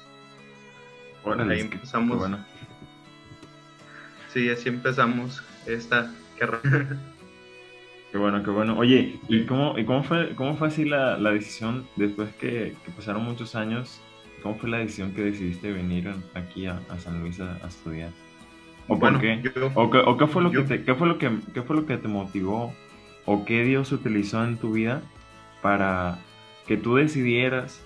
[1.24, 2.18] Órale, Ahí empezamos.
[2.18, 2.38] bueno.
[4.32, 6.88] Sí, así empezamos esta carrera.
[8.12, 8.78] Qué bueno, qué bueno.
[8.78, 12.90] Oye, ¿y cómo, y cómo fue, cómo fue así la, la decisión después que, que
[12.92, 14.00] pasaron muchos años?
[14.42, 18.10] ¿Cómo fue la decisión que decidiste venir aquí a, a San Luis a, a estudiar?
[18.88, 19.42] ¿O Bueno, por qué?
[19.42, 21.62] yo- ¿O, qué, o qué fue lo yo- que te, qué fue lo que, qué
[21.62, 22.72] fue lo que te motivó?
[23.24, 25.02] ¿O qué Dios utilizó en tu vida
[25.62, 26.18] para
[26.66, 27.82] que tú decidieras,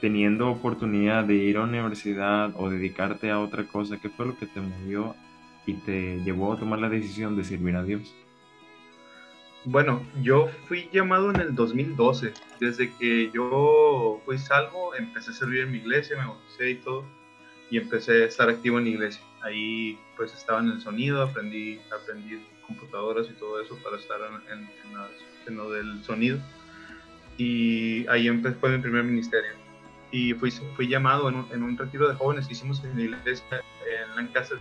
[0.00, 4.46] teniendo oportunidad de ir a universidad o dedicarte a otra cosa, qué fue lo que
[4.46, 5.14] te movió
[5.64, 8.14] y te llevó a tomar la decisión de servir a Dios?
[9.64, 12.32] Bueno, yo fui llamado en el 2012.
[12.60, 17.04] Desde que yo fui salvo, empecé a servir en mi iglesia, me bauticé y todo,
[17.70, 19.22] y empecé a estar activo en la iglesia.
[19.46, 24.18] Ahí pues estaba en el sonido, aprendí, aprendí computadoras y todo eso para estar
[24.50, 24.68] en,
[25.46, 26.38] en, lo del sonido.
[27.38, 29.52] Y ahí empecé, fue mi primer ministerio.
[30.10, 33.02] Y fui, fui llamado en un, en un retiro de jóvenes que hicimos en la
[33.02, 34.58] iglesia en Lancaster,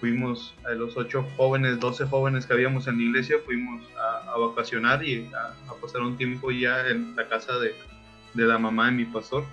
[0.00, 5.02] fuimos a los ocho jóvenes, doce jóvenes que habíamos en la iglesia, fuimos a, vacacionar
[5.02, 7.74] y a, pasar un tiempo ya en la casa de,
[8.34, 9.44] de la mamá de mi pastor.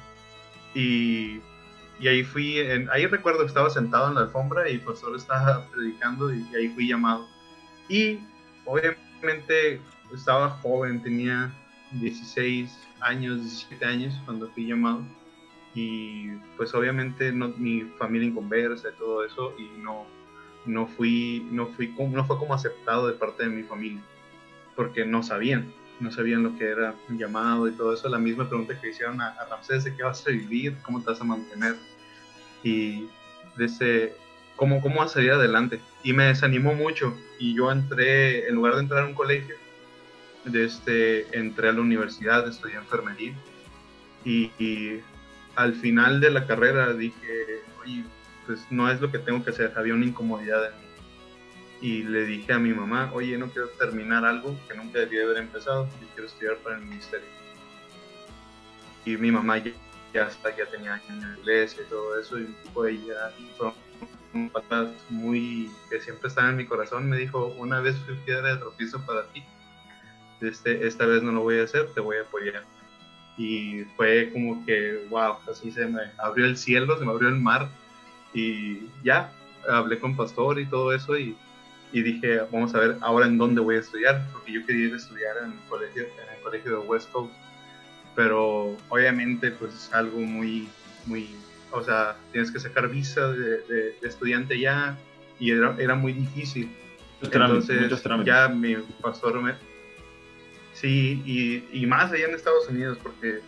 [0.76, 1.40] Y,
[2.00, 5.16] y ahí fui, en, ahí recuerdo que estaba sentado en la alfombra y el pastor
[5.16, 7.28] estaba predicando y, ahí fui llamado.
[7.88, 8.20] Y
[8.66, 9.82] obviamente
[10.14, 11.54] estaba joven, tenía
[11.92, 15.04] 16 años, 17 años cuando fui llamado.
[15.76, 20.06] Y pues obviamente no, mi familia inconversa y todo eso y no,
[20.66, 24.02] no fui, no fui, no fue como aceptado de parte de mi familia,
[24.76, 28.10] porque no sabían, no sabían lo que era un llamado y todo eso.
[28.10, 31.22] La misma pregunta que hicieron a, Ramsés de qué vas a vivir, cómo te vas
[31.22, 31.76] a mantener
[32.64, 33.08] y
[33.56, 34.14] de
[34.56, 35.80] cómo, cómo vas a salir adelante.
[36.04, 39.56] Y me desanimó mucho y yo entré, en lugar de entrar a un colegio,
[40.46, 43.34] de este, entré a la universidad, estudié enfermería
[44.26, 45.00] y, y
[45.56, 48.04] al final de la carrera dije, oye,
[48.46, 50.93] pues no es lo que tengo que hacer, había una incomodidad en mí.
[51.84, 55.40] Y le dije a mi mamá, oye, no quiero terminar algo que nunca debía haber
[55.40, 57.28] empezado, yo quiero estudiar para el ministerio.
[59.04, 59.74] Y mi mamá ya,
[60.14, 65.70] ya, ya tenía en la iglesia y todo eso, y fue ella, fueron patas muy,
[65.90, 69.28] que siempre están en mi corazón, me dijo, una vez fui piedra de tropiezo para
[69.34, 69.44] ti,
[70.40, 72.64] este, esta vez no lo voy a hacer, te voy a apoyar.
[73.38, 77.42] Y fue como que, wow, así se me abrió el cielo, se me abrió el
[77.42, 77.68] mar,
[78.34, 79.34] y ya,
[79.70, 81.36] hablé con pastor y todo eso y,
[81.94, 84.94] y, dije, vamos a ver ahora en dónde voy a estudiar, porque yo quería ir
[84.94, 87.34] a estudiar en el colegio, en el colegio de West Coast,
[88.16, 90.68] pero obviamente pues es algo muy,
[91.06, 91.30] muy,
[91.72, 94.98] o sea, tienes que sacar visa de, de, estudiante ya
[95.40, 96.70] y era, era muy difícil.
[97.22, 99.54] Entonces ya mi pastor me...
[100.74, 103.40] Sí, y, y más allá en Estados Unidos, porque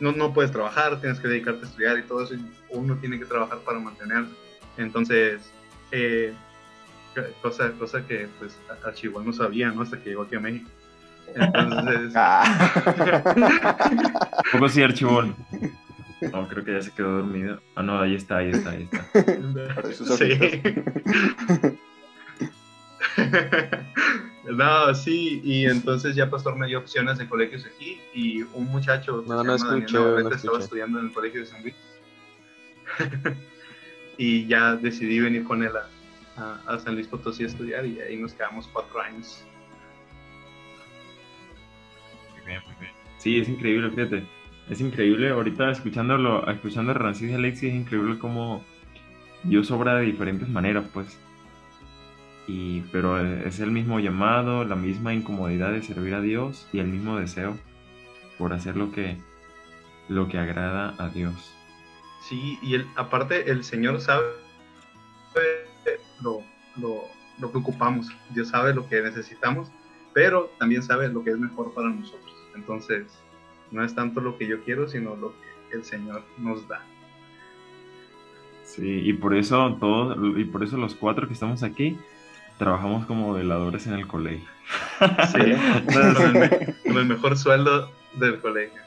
[0.00, 3.18] no, no puedes trabajar, tienes que dedicarte a estudiar y todo eso, y uno tiene
[3.18, 4.32] que trabajar para mantenerse.
[4.76, 5.52] Entonces,
[5.92, 6.34] eh,
[7.42, 9.82] cosa, cosa que pues a, Chihuahua no sabía, ¿no?
[9.82, 10.68] Hasta que llegó aquí a México.
[11.34, 12.12] Entonces...
[12.16, 12.44] Ah.
[14.52, 15.34] poco sí, Archibón.
[16.32, 17.60] No, creo que ya se quedó dormido.
[17.74, 19.04] Ah, no, ahí está, ahí está, ahí está.
[20.16, 20.62] Sí.
[24.50, 29.24] No, sí, y entonces ya Pastor me dio opciones de colegios aquí y un muchacho
[29.26, 31.74] no, no escucho, no estaba estudiando en el colegio de San Luis.
[34.18, 35.88] y ya decidí venir con él a,
[36.36, 39.44] a, San Luis Potosí a estudiar y ahí nos quedamos cuatro años.
[42.32, 42.92] Muy bien, muy bien.
[43.18, 44.26] Sí, es increíble, fíjate.
[44.68, 48.64] Es increíble, ahorita escuchándolo, escuchando a Francis y Alexis, es increíble cómo
[49.42, 51.18] Dios obra de diferentes maneras, pues
[52.46, 56.88] y, pero es el mismo llamado, la misma incomodidad de servir a Dios y el
[56.88, 57.58] mismo deseo
[58.38, 59.16] por hacer lo que,
[60.08, 61.54] lo que agrada a Dios.
[62.28, 64.24] Sí, y el, aparte el Señor sabe
[66.22, 66.42] lo,
[66.76, 67.04] lo,
[67.38, 69.68] lo que ocupamos, Dios sabe lo que necesitamos,
[70.12, 72.34] pero también sabe lo que es mejor para nosotros.
[72.54, 73.06] Entonces,
[73.70, 75.32] no es tanto lo que yo quiero, sino lo
[75.68, 76.80] que el Señor nos da.
[78.62, 81.98] Sí, y por eso todos, y por eso los cuatro que estamos aquí,
[82.58, 84.48] trabajamos como veladores en el colegio.
[85.32, 85.38] Sí,
[86.84, 88.80] con, el, mejor sueldo del colegio.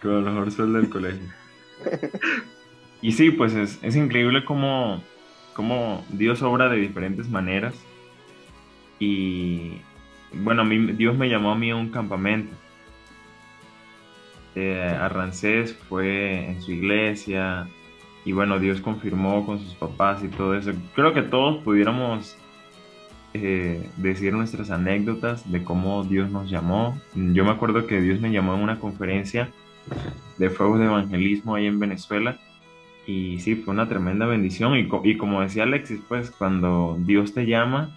[0.00, 1.28] Con el mejor sueldo del colegio.
[3.02, 5.02] Y sí, pues es, es increíble cómo,
[5.56, 7.74] cómo, Dios obra de diferentes maneras.
[8.98, 9.78] Y
[10.32, 12.54] bueno, a mí, Dios me llamó a mí a un campamento.
[14.54, 17.66] Eh, Arrancés fue en su iglesia,
[18.26, 20.72] y bueno, Dios confirmó con sus papás y todo eso.
[20.94, 22.36] Creo que todos pudiéramos
[23.34, 27.00] eh, decir nuestras anécdotas de cómo Dios nos llamó.
[27.14, 29.50] Yo me acuerdo que Dios me llamó en una conferencia
[30.38, 32.36] de fuegos de evangelismo ahí en Venezuela.
[33.06, 34.76] Y sí, fue una tremenda bendición.
[34.76, 37.96] Y, y como decía Alexis, pues cuando Dios te llama,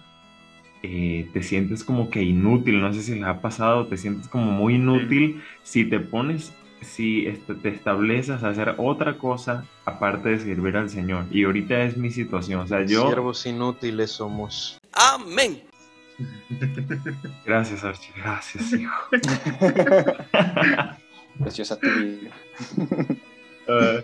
[0.82, 2.80] eh, te sientes como que inútil.
[2.80, 7.26] No sé si les ha pasado, te sientes como muy inútil si te pones si
[7.62, 11.26] te estableces a hacer otra cosa aparte de servir al Señor.
[11.30, 12.60] Y ahorita es mi situación.
[12.60, 13.06] O sea, yo.
[13.06, 14.80] Siervos inútiles somos.
[14.92, 15.62] Amén.
[17.44, 18.12] Gracias, Archie.
[18.16, 18.92] Gracias, hijo.
[21.38, 22.30] Preciosa tu vida.
[23.68, 24.00] Ah,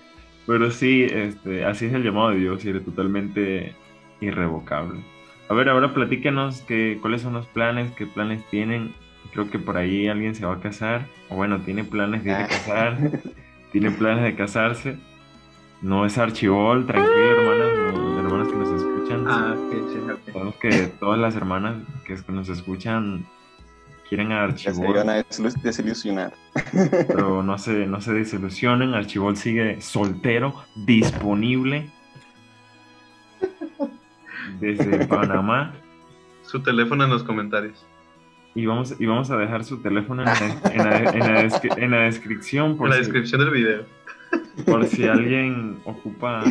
[0.47, 3.75] pero sí, este, así es el llamado de Dios y era totalmente
[4.21, 5.01] irrevocable.
[5.49, 8.95] a ver, ahora platíquenos que, cuáles son los planes, qué planes tienen.
[9.33, 12.37] Creo que por ahí alguien se va a casar, o bueno, tiene planes de ir
[12.37, 12.49] a Ah.
[12.49, 12.99] casar,
[13.73, 14.97] tiene planes de casarse.
[15.83, 19.25] No es archivol, tranquilo, hermanas, no, hermanas que nos escuchan.
[19.29, 20.33] Ah, ok, sí, ok.
[20.33, 23.27] Sabemos que todas las hermanas que nos escuchan
[24.09, 26.33] quieren a Ya se iban a desil- desilusionar.
[27.09, 28.95] pero no se, no se desilusionen.
[28.95, 31.90] Archibol sigue soltero, disponible
[34.61, 35.75] desde Panamá.
[36.42, 37.85] Su teléfono en los comentarios.
[38.55, 41.77] Y vamos, y vamos a dejar su teléfono en la, en la- en la descri-
[41.77, 43.85] en la descripción En por, la si, descripción del video.
[44.64, 46.42] por si alguien ocupa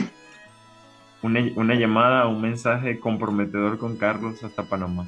[1.24, 5.08] una, una llamada o un mensaje comprometedor con Carlos hasta Panamá.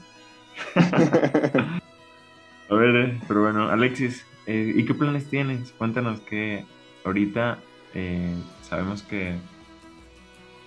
[2.70, 5.72] A ver, eh, pero bueno, Alexis, eh, ¿y qué planes tienes?
[5.74, 6.66] Cuéntanos que
[7.06, 7.60] ahorita
[7.94, 9.36] eh, sabemos que...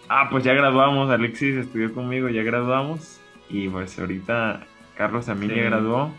[0.09, 3.21] Ah, pues ya graduamos, Alexis estudió conmigo, ya graduamos.
[3.49, 5.59] Y pues ahorita Carlos también Sí.
[5.59, 6.13] ya graduó.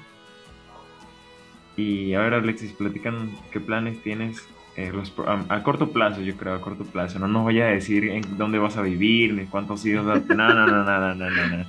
[1.77, 6.35] Y a ver, Alexis, platican qué planes tienes eh, los a, a corto plazo, yo
[6.35, 7.19] creo, a corto plazo.
[7.19, 10.05] No nos vaya a decir en dónde vas a vivir, ni cuántos hijos...
[10.05, 11.65] vas- No, no, no, no, no, no, no, no.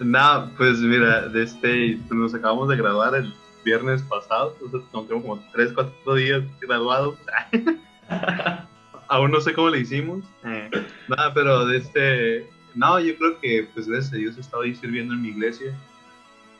[0.00, 3.32] No, pues mira, de este, pues nos acabamos de graduar el
[3.64, 7.18] viernes pasado, entonces nos tengo como 3, 4 días graduados.
[9.08, 10.24] Aún no sé cómo le hicimos.
[11.08, 14.74] Nada, pero de este, no, yo creo que pues gracias a Dios he estado ahí
[14.74, 15.74] sirviendo en mi iglesia.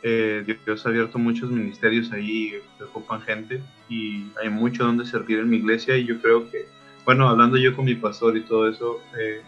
[0.03, 5.41] Eh, Dios ha abierto muchos ministerios ahí que ocupan gente y hay mucho donde servir
[5.41, 6.67] en mi iglesia y yo creo que,
[7.05, 9.43] bueno, hablando yo con mi pastor y todo eso, eh,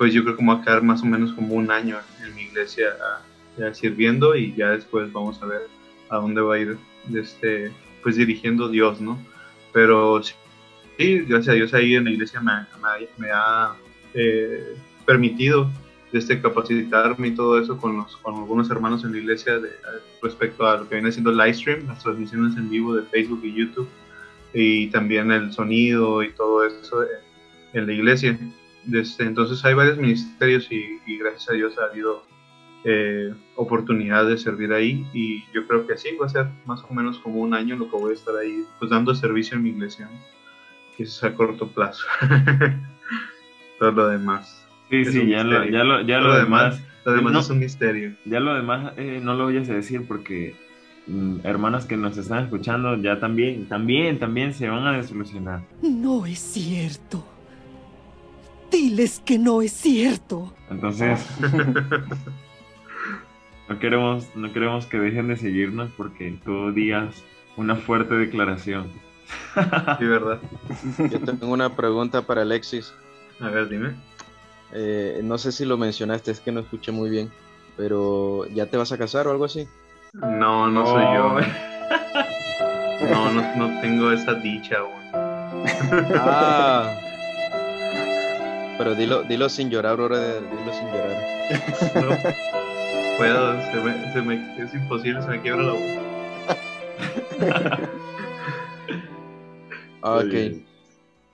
[0.00, 2.34] pues yo creo que me voy a quedar más o menos como un año en
[2.34, 5.60] mi iglesia ah, sirviendo y ya después vamos a ver
[6.08, 6.78] a dónde va a ir
[7.14, 7.70] este,
[8.02, 9.18] pues dirigiendo Dios, ¿no?
[9.74, 13.74] Pero sí, gracias a Dios ahí en la iglesia me, me- me ha
[14.14, 15.70] eh, permitido
[16.14, 19.70] este, capacitarme y todo eso con, los, con algunos hermanos en la iglesia de-
[20.22, 23.52] respecto a lo que viene siendo live stream, las transmisiones en vivo de Facebook y
[23.52, 23.88] YouTube
[24.54, 27.04] y también el sonido y todo eso
[27.74, 28.38] en la iglesia.
[28.84, 32.24] Desde, entonces hay varios ministerios y, y gracias a Dios ha habido
[32.84, 36.94] eh, oportunidad de servir ahí y yo creo que sí, va a ser más o
[36.94, 39.70] menos como un año lo que voy a estar ahí pues dando servicio en mi
[39.70, 40.18] iglesia, ¿no?
[40.96, 42.06] que es a corto plazo.
[43.78, 44.66] Todo lo demás.
[44.88, 47.40] Sí, sí, ya lo, ya lo, ya Todo lo lo demás, demás, Lo demás No.
[47.40, 48.14] es un misterio.
[48.24, 50.54] ya lo demás eh, no lo vayas a decir porque
[51.06, 55.60] mm, hermanas que nos están escuchando ya también, también, también se van a desilusionar.
[55.82, 57.24] No es cierto.
[58.70, 60.52] Diles que no es cierto.
[60.70, 61.24] Entonces,
[63.68, 67.22] no queremos, no queremos que dejen de seguirnos porque tú digas
[67.56, 68.90] una fuerte declaración.
[69.98, 70.38] Sí, ¿verdad?
[71.10, 72.92] Yo tengo una pregunta para Alexis.
[73.40, 73.94] A ver, dime.
[74.72, 77.30] Eh, no sé si lo mencionaste, es que no escuché muy bien.
[77.76, 79.68] Pero, ¿ya te vas a casar o algo así?
[80.14, 81.26] No, no soy yo.
[81.26, 81.40] Oh.
[83.10, 84.92] No, no, no tengo esa dicha aún.
[86.14, 86.92] Ah.
[88.80, 90.40] Pero dilo, dilo sin llorar, brother.
[90.40, 91.22] Dilo sin llorar.
[91.96, 92.16] No
[93.18, 95.72] puedo, se me, se me- es imposible, se me quiebra la
[100.02, 100.62] Muy ok.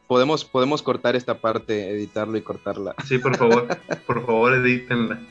[0.08, 2.96] Podemos, podemos cortar esta parte, editarlo y cortarla.
[3.04, 3.68] Sí, por favor,
[4.08, 5.20] por favor, edítenla.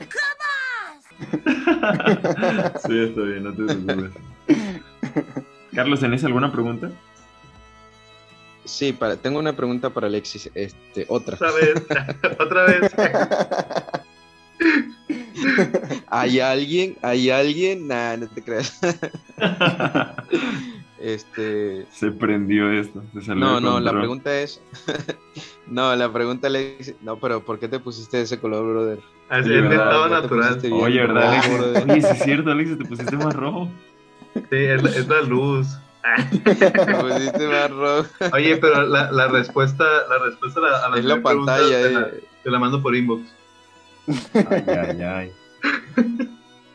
[2.86, 4.12] Sí, está bien, no te preocupes.
[5.74, 6.90] Carlos, ¿tenés alguna pregunta?
[8.66, 10.50] Sí, para, tengo una pregunta para Alexis.
[10.54, 11.34] Este, otra.
[11.36, 11.74] Otra vez,
[12.38, 12.92] otra vez.
[16.08, 16.96] ¿Hay alguien?
[17.02, 17.86] ¿Hay alguien?
[17.88, 18.78] Nah, no te creas.
[20.98, 21.84] Este.
[21.92, 23.02] Se prendió esto.
[23.12, 24.62] se salió No, no, la pregunta es.
[25.66, 26.94] no, la pregunta Alexis.
[27.02, 28.98] No, pero ¿por qué te pusiste ese color, brother?
[29.28, 30.58] Así es estado natural.
[30.72, 31.84] Oye, ¿verdad, Alexis?
[31.84, 33.68] Oye, sí es cierto, Alexis, te pusiste más rojo.
[34.34, 35.66] Sí, es, la- es la luz.
[36.44, 38.08] Te pusiste más rojo.
[38.32, 42.24] Oye, pero la, la respuesta, la respuesta a la, Es la pantalla, te, la, eh.
[42.44, 43.22] te la mando por inbox.
[44.34, 45.32] Ay, ay, ay.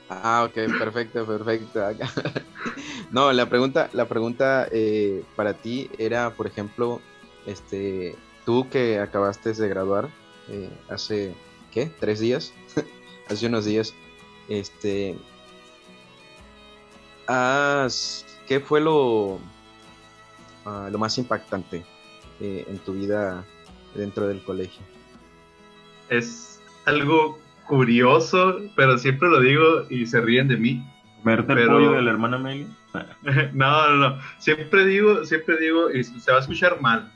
[0.09, 1.79] Ah, ok, perfecto, perfecto.
[3.11, 7.01] No, la pregunta, la pregunta eh, para ti era, por ejemplo,
[7.45, 8.15] este,
[8.45, 10.09] tú que acabaste de graduar
[10.49, 11.33] eh, hace,
[11.71, 11.89] ¿qué?
[11.99, 12.53] ¿Tres días?
[13.29, 13.93] hace unos días.
[14.49, 15.15] Este,
[17.27, 19.39] has- ¿qué fue lo,
[20.65, 21.85] ah, lo más impactante
[22.41, 23.45] eh, en tu vida
[23.95, 24.81] dentro del colegio?
[26.09, 30.85] Es algo curioso, pero siempre lo digo y se ríen de mí.
[31.23, 32.67] ¿Verte el Pero- pollo de la hermana Meli?
[33.53, 34.19] No, no, no.
[34.37, 37.09] Siempre digo, siempre digo, y se va a escuchar mal,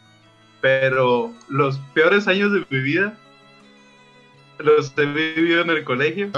[0.61, 3.17] pero los peores años de mi vida
[4.59, 6.29] los he vivido en el colegio,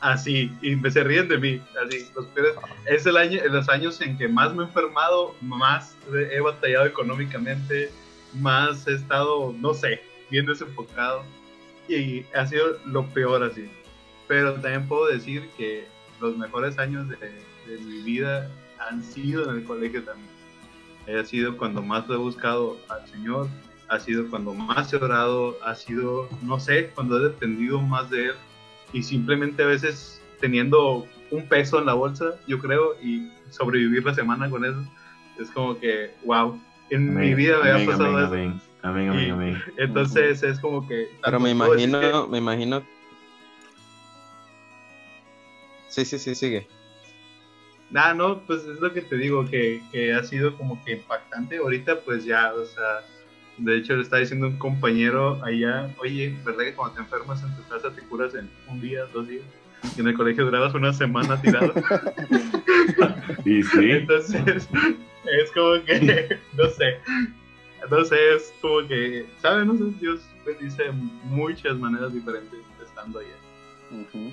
[0.00, 2.54] así, y me se ríen de mí, así, los peores,
[2.86, 5.96] es el año, los años en que más me he enfermado, más
[6.30, 7.90] he batallado económicamente,
[8.34, 11.22] más he estado, no sé, bien desenfocado,
[11.88, 13.70] y ha sido lo peor así,
[14.28, 15.86] pero también puedo decir que
[16.20, 20.30] los mejores años de, de mi vida han sido en el colegio también,
[21.18, 23.48] ha sido cuando más lo he buscado al Señor,
[23.88, 28.26] ha sido cuando más he orado, ha sido, no sé, cuando he dependido más de
[28.26, 28.34] Él
[28.92, 34.14] y simplemente a veces teniendo un peso en la bolsa, yo creo, y sobrevivir la
[34.14, 34.84] semana con eso,
[35.38, 36.60] es como que, wow,
[36.90, 38.26] en mi vida me ha pasado eso.
[38.32, 39.62] Amén, amén, amén, amén.
[39.76, 41.08] Entonces es como que...
[41.24, 42.82] Pero me imagino, me imagino.
[45.88, 46.68] Sí, sí, sí, sigue.
[47.90, 51.58] Nah, no, pues es lo que te digo, que, que ha sido como que impactante.
[51.58, 53.00] Ahorita, pues ya, o sea,
[53.58, 57.56] de hecho le está diciendo un compañero allá, oye, ¿verdad que cuando te enfermas en
[57.56, 59.44] tu casa te curas en un día, dos días?
[59.96, 61.72] Y en el colegio durabas una semana tirado.
[63.44, 64.68] Y sí, Entonces,
[65.24, 66.98] es como que, no sé,
[67.90, 69.66] no sé, es como que, ¿sabes?
[69.66, 73.36] No sé, Dios bendice de muchas maneras diferentes estando allá.
[73.90, 74.32] Ujú.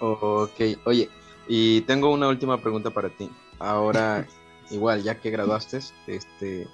[0.00, 1.08] Ok, oye,
[1.48, 3.30] y tengo una última pregunta para ti.
[3.58, 4.26] Ahora,
[4.70, 6.68] igual, ya que graduaste, este,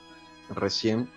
[0.50, 1.08] recién,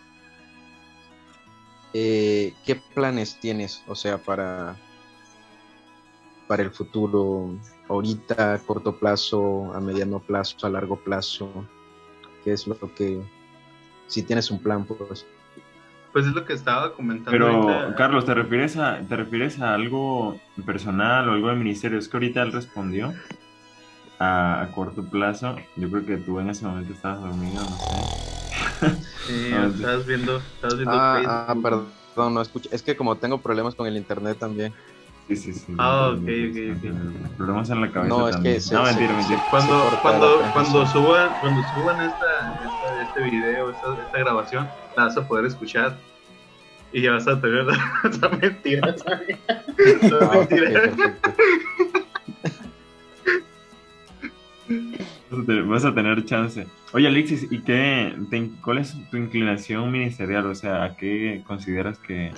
[1.93, 3.83] eh, ¿qué planes tienes?
[3.87, 4.75] O sea, para,
[6.47, 7.55] para el futuro,
[7.87, 11.65] ahorita, a corto plazo, a mediano plazo, a largo plazo,
[12.43, 13.21] ¿qué es lo que,
[14.07, 15.25] si tienes un plan, pues?
[16.11, 17.31] Pues es lo que estaba comentando.
[17.31, 17.95] pero ahorita.
[17.95, 21.97] Carlos, ¿te refieres a, te refieres a algo personal o algo de ministerio?
[21.97, 23.13] Es que ahorita él respondió
[24.23, 25.55] a, a corto plazo.
[25.75, 27.95] Yo creo que tú en ese momento estabas dormido, no sé.
[29.25, 31.31] Sí, estabas viendo, estabas viendo Ah, Facebook.
[31.31, 31.55] ah,
[32.15, 32.69] perdón, no escuché.
[32.71, 34.73] Es que como tengo problemas con el internet también.
[35.27, 35.73] Sí, sí, sí.
[35.79, 37.37] Ah, ok, ok, ok.
[37.37, 38.61] Problemas en la cabeza No, es que también.
[38.61, 39.41] se- no, se- mentira, mentira.
[39.49, 42.25] Cuando, cuando, cuando suban, cuando suban esta,
[42.63, 45.97] esta- este video, esta, esta grabación, la vas a poder escuchar
[46.91, 47.65] y ya vas a tener
[48.11, 48.95] esa mentira.
[48.97, 49.39] ¿sabes?
[49.77, 50.93] Esa Ah, mentira.
[55.29, 56.67] Vas a tener- Vas a tener chance.
[56.93, 60.45] Oye, Alexis, ¿y qué, te- cuál es tu inclinación ministerial?
[60.47, 62.31] O sea, ¿a qué consideras que...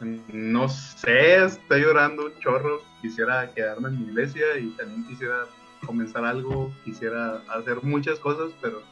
[0.00, 2.82] No sé, estoy llorando un chorro.
[3.00, 5.46] Quisiera quedarme en mi iglesia y también quisiera
[5.86, 8.82] comenzar algo, quisiera hacer muchas cosas, pero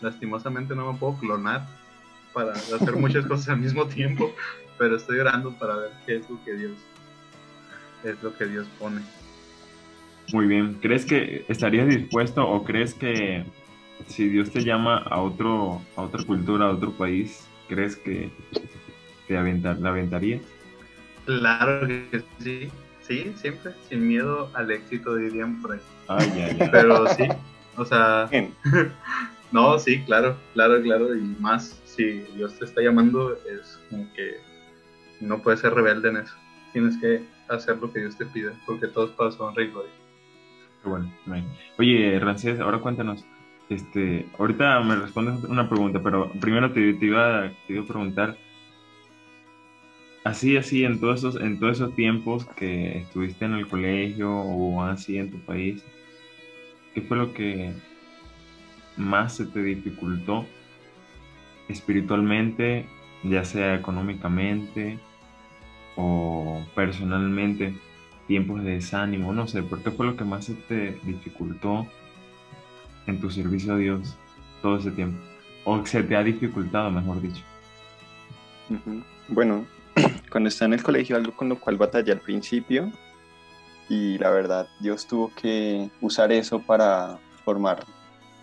[0.00, 1.66] lastimosamente no me puedo clonar
[2.32, 4.34] para hacer muchas cosas al mismo tiempo.
[4.78, 6.72] Pero estoy orando para ver qué es lo que Dios
[8.04, 9.00] es lo que Dios pone.
[10.32, 13.44] Muy bien, ¿crees que estarías dispuesto o crees que
[14.06, 18.30] si Dios te llama a otro, a otra cultura, a otro país, crees que
[19.26, 20.42] te aventar, la aventarías?
[21.24, 22.68] Claro que sí,
[23.00, 25.80] sí, siempre, sin miedo al éxito dirían por ahí.
[26.08, 26.70] Ay, ya, ya.
[26.72, 27.24] Pero sí,
[27.76, 28.52] o sea, Bien.
[29.52, 34.36] no, sí, claro, claro, claro, y más si Dios te está llamando, es como que
[35.20, 36.34] no puedes ser rebelde en eso.
[36.72, 39.97] Tienes que hacer lo que Dios te pida, porque todos su honra y gloria.
[40.84, 41.10] Bueno.
[41.78, 43.24] Oye, Rancés, ahora cuéntanos.
[43.68, 48.36] Este, ahorita me respondes una pregunta, pero primero te, iba, te a preguntar.
[50.24, 54.82] Así, así, en todos esos, en todos esos tiempos que estuviste en el colegio o
[54.82, 55.84] así en tu país,
[56.94, 57.72] ¿qué fue lo que
[58.96, 60.46] más se te dificultó
[61.68, 62.86] espiritualmente,
[63.22, 64.98] ya sea económicamente
[65.96, 67.74] o personalmente?
[68.28, 71.86] Tiempos de desánimo, no sé, ¿por qué fue lo que más se te dificultó
[73.06, 74.16] en tu servicio a Dios
[74.62, 75.18] todo ese tiempo?
[75.64, 77.42] O se te ha dificultado, mejor dicho.
[79.28, 79.66] Bueno,
[80.30, 82.92] cuando estaba en el colegio, algo con lo cual batallé al principio,
[83.88, 87.84] y la verdad, Dios tuvo que usar eso para formar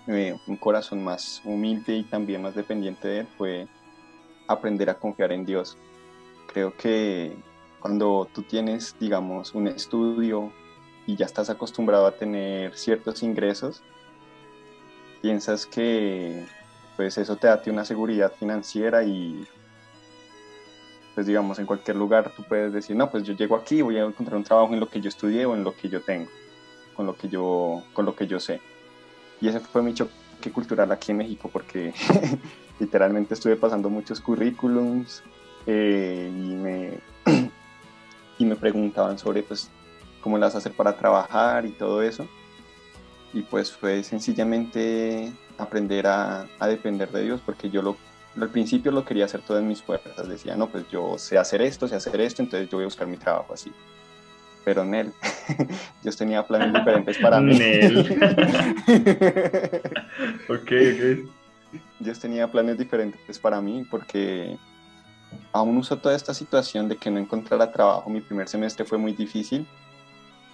[0.08, 3.68] eh, un corazón más humilde y también más dependiente de Él, fue
[4.48, 5.78] aprender a confiar en Dios.
[6.52, 7.36] Creo que
[7.86, 10.52] cuando tú tienes, digamos, un estudio
[11.06, 13.84] y ya estás acostumbrado a tener ciertos ingresos,
[15.22, 16.48] piensas que
[16.96, 19.46] pues eso te da una seguridad financiera y
[21.14, 24.04] pues digamos en cualquier lugar tú puedes decir, no, pues yo llego aquí, voy a
[24.04, 26.32] encontrar un trabajo en lo que yo estudié o en lo que yo tengo,
[26.96, 28.62] con lo que yo, con lo que yo sé.
[29.40, 31.94] Y ese fue mi choque cultural aquí en México porque
[32.80, 35.22] literalmente estuve pasando muchos currículums
[35.68, 37.15] eh, y me
[38.38, 39.70] y me preguntaban sobre pues
[40.22, 42.28] cómo las hacer para trabajar y todo eso.
[43.34, 47.98] Y pues fue sencillamente aprender a, a depender de Dios, porque yo lo
[48.42, 50.28] al principio lo quería hacer todo en mis fuerzas.
[50.28, 53.08] Decía, no, pues yo sé hacer esto, sé hacer esto, entonces yo voy a buscar
[53.08, 53.72] mi trabajo así.
[54.64, 55.14] Pero Nel,
[56.04, 57.60] Dios tenía planes diferentes para mí.
[60.48, 61.30] Ok, ok.
[62.00, 64.58] Dios tenía planes diferentes para mí porque
[65.52, 68.10] aún uso toda esta situación de que no encontrara trabajo.
[68.10, 69.66] Mi primer semestre fue muy difícil.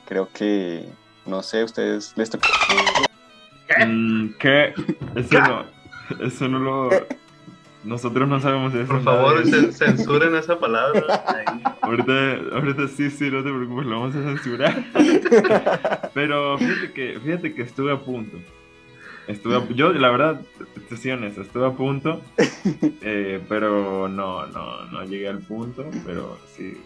[0.05, 0.88] Creo que,
[1.26, 2.47] no sé, ustedes les tocó.
[3.86, 4.74] Mm, ¿Qué?
[5.15, 5.65] Eso no,
[6.19, 6.89] eso no lo.
[7.84, 8.88] Nosotros no sabemos eso.
[8.88, 9.43] Por favor,
[9.74, 11.01] censuren esa palabra.
[11.82, 12.13] Ahorita,
[12.53, 14.84] ahorita sí, sí, no te preocupes, lo vamos a censurar.
[16.13, 18.38] Pero fíjate que, fíjate que estuve a punto.
[19.32, 20.41] Estuve a- yo, la verdad,
[21.11, 22.21] honesto, estuve a punto,
[23.01, 26.77] eh, pero no, no, no llegué al punto, pero sí.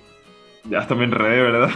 [0.68, 1.70] Ya hasta me enredé, ¿verdad?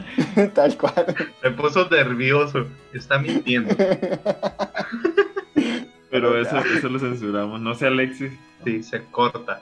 [0.54, 1.04] Tal cual.
[1.42, 2.64] Se puso nervioso.
[2.92, 3.74] Está mintiendo.
[6.10, 7.60] Pero eso, eso lo censuramos.
[7.60, 8.30] No sé, Alexis.
[8.64, 9.60] Sí, se corta.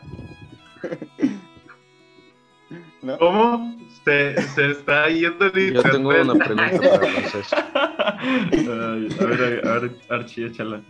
[3.02, 3.18] ¿No?
[3.18, 3.76] ¿Cómo?
[4.05, 7.46] Se, se está yendo el Yo tengo una pregunta para Francés.
[7.52, 10.82] Ay, a ver, a ver, Archie, échala.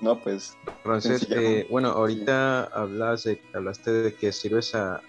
[0.00, 5.02] No, pues Francés, eh, bueno, ahorita hablas de, hablaste de que sirves a,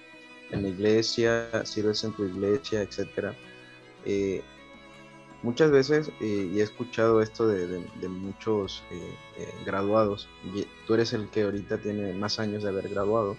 [0.51, 3.33] en la iglesia, sirves en tu iglesia, etcétera.
[4.05, 4.41] Eh,
[5.43, 10.67] muchas veces, eh, y he escuchado esto de, de- de muchos eh, eh, graduados, y
[10.85, 13.37] tú eres el que ahorita tiene más años de haber graduado.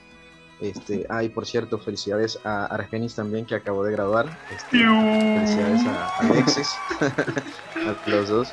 [0.62, 4.26] Este, ay, por cierto, felicidades a Argenis también, que acabó de graduar.
[4.54, 6.76] Este, felicidades a a Alexis,
[8.06, 8.52] a los dos.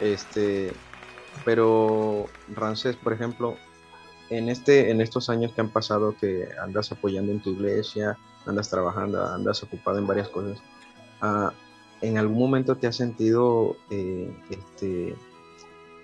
[0.00, 0.72] Este,
[1.44, 3.58] pero Ramsés, por ejemplo,
[4.30, 8.70] en este, en estos años que han pasado que andas apoyando en tu iglesia, andas
[8.70, 10.58] trabajando, andas ocupado en varias cosas,
[11.20, 11.52] ah,
[12.00, 15.14] ¿en algún momento te has sentido eh, este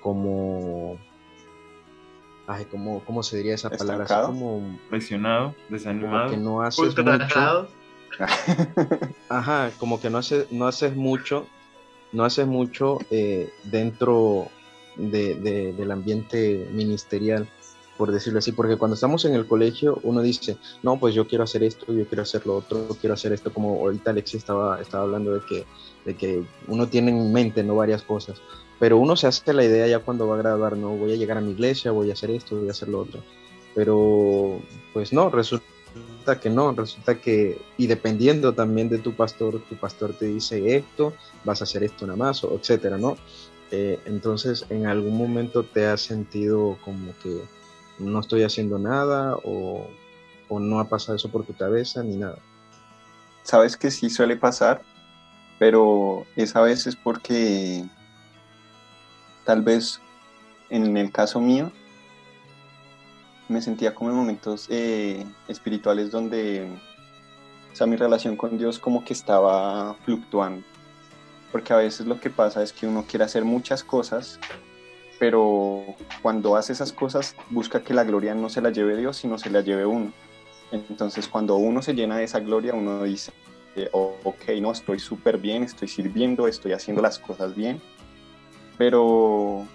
[0.03, 0.99] como
[2.49, 4.05] ay, ¿cómo, cómo se diría esa palabra?
[4.05, 6.31] Así como, Presionado, como desanimado.
[6.31, 7.69] que no haces mucho.
[9.29, 11.47] Ajá, como que no haces, no haces mucho,
[12.13, 14.49] no haces mucho eh, dentro
[14.97, 17.47] de- de- del ambiente ministerial,
[17.97, 21.45] por decirlo así, porque cuando estamos en el colegio uno dice, no, pues yo quiero
[21.45, 25.05] hacer esto, yo quiero hacer lo otro, quiero hacer esto, como ahorita Alexis estaba, estaba
[25.05, 25.67] hablando de que,
[26.05, 28.41] de que uno tiene en mente no varias cosas,
[28.79, 31.39] pero uno se hace la idea ya cuando va a graduar, no, voy a llegar
[31.39, 33.23] a mi iglesia, voy a hacer esto, voy a hacer lo otro,
[33.75, 34.61] pero
[34.93, 35.65] pues no, resulta
[36.41, 41.13] que no, resulta que, y dependiendo también de tu pastor, tu pastor te dice esto,
[41.45, 43.17] vas a hacer esto nada más, etcétera, ¿no?
[43.71, 47.43] Eh, entonces, ¿en algún momento te has sentido como que
[47.99, 49.89] no estoy haciendo nada o,
[50.49, 52.39] o no ha pasado eso por tu cabeza ni nada?
[53.49, 54.83] sabes que sí suele pasar,
[55.59, 57.83] pero esa vez es porque
[59.49, 60.03] tal vez
[60.69, 61.73] en el caso mío
[63.49, 66.69] me sentía como en momentos eh, espirituales donde,
[67.73, 70.67] o sea, mi relación con Dios como que estaba fluctuando,
[71.51, 74.39] porque a veces lo que pasa es que uno quiere hacer muchas cosas,
[75.19, 79.39] pero cuando hace esas cosas busca que la gloria no se la lleve Dios, sino
[79.39, 80.13] se la lleve uno.
[80.73, 83.33] Entonces cuando uno se llena de esa gloria, uno dice,
[83.77, 87.81] eh, "Oh, ok, no, estoy súper bien, estoy sirviendo, estoy haciendo las cosas bien,
[88.79, 89.67] pero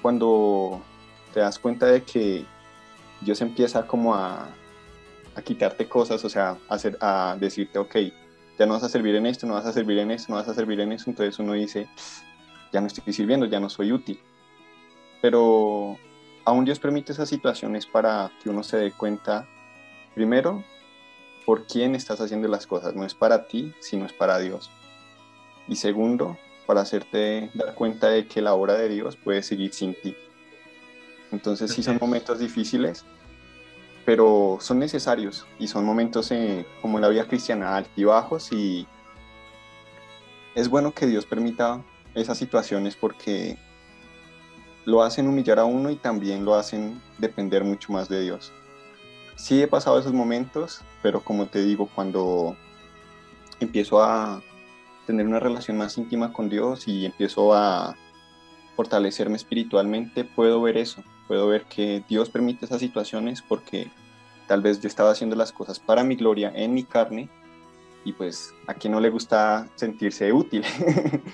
[0.00, 0.80] cuando
[1.34, 2.46] te das cuenta de que
[3.20, 4.48] Dios empieza como a,
[5.44, 7.96] quitarte cosas, o sea, a, decirte, ok,
[8.56, 10.48] ya no vas a servir en esto, no vas a servir en esto, no vas
[10.48, 11.88] a servir en eso, entonces uno dice,
[12.72, 14.20] ya no estoy sirviendo, ya no soy útil.
[15.20, 15.98] Pero
[16.44, 19.48] aún Dios permite esas situaciones para que uno se dé cuenta,
[20.14, 20.62] primero,
[21.44, 24.70] por quién estás haciendo las cosas, no es para ti, sino es para Dios.
[25.66, 29.94] Y segundo, para hacerte dar cuenta de que la obra de Dios puede seguir sin
[29.94, 30.16] ti.
[31.32, 33.04] Entonces sí son momentos difíciles,
[34.04, 38.86] pero son necesarios y son momentos eh, como en la vida cristiana, altibajos y
[40.54, 41.82] es bueno que Dios permita
[42.14, 43.58] esas situaciones porque
[44.84, 48.52] lo hacen humillar a uno y también lo hacen depender mucho más de Dios.
[49.36, 52.56] Sí he pasado esos momentos, pero como te digo, cuando
[53.58, 54.42] empiezo a
[55.06, 57.96] tener una relación más íntima con Dios y empiezo a
[58.76, 63.90] fortalecerme espiritualmente, puedo ver eso, puedo ver que Dios permite esas situaciones porque
[64.46, 67.28] tal vez yo estaba haciendo las cosas para mi gloria en mi carne
[68.04, 70.64] y pues a quien no le gusta sentirse útil,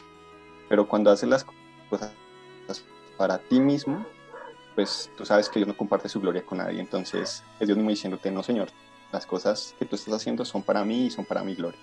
[0.68, 1.44] pero cuando haces las
[1.88, 2.12] cosas
[3.16, 4.06] para ti mismo,
[4.74, 7.90] pues tú sabes que Dios no comparte su gloria con nadie, entonces es Dios mismo
[7.90, 8.68] diciéndote, no Señor,
[9.12, 11.80] las cosas que tú estás haciendo son para mí y son para mi gloria.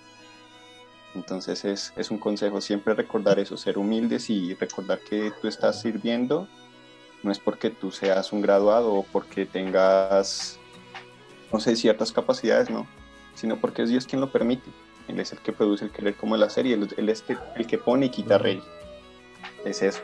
[1.18, 5.82] Entonces es, es un consejo siempre recordar eso, ser humildes y recordar que tú estás
[5.82, 6.48] sirviendo
[7.24, 10.60] no es porque tú seas un graduado o porque tengas,
[11.52, 12.88] no sé, ciertas capacidades, no,
[13.36, 14.70] sino porque es Dios quien lo permite.
[15.08, 17.24] Él es el que produce el querer como la serie, él, él es
[17.56, 18.62] el que pone y quita rey.
[19.66, 20.02] Es eso.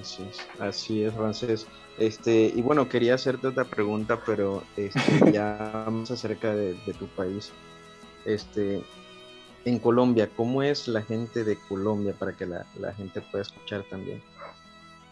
[0.00, 1.66] Así es, así es, Francés.
[1.98, 5.00] Este, y bueno, quería hacerte otra pregunta, pero este,
[5.32, 7.52] ya más acerca de, de, tu país.
[8.26, 8.82] Este,
[9.64, 13.84] en Colombia, ¿cómo es la gente de Colombia para que la, la gente pueda escuchar
[13.88, 14.22] también?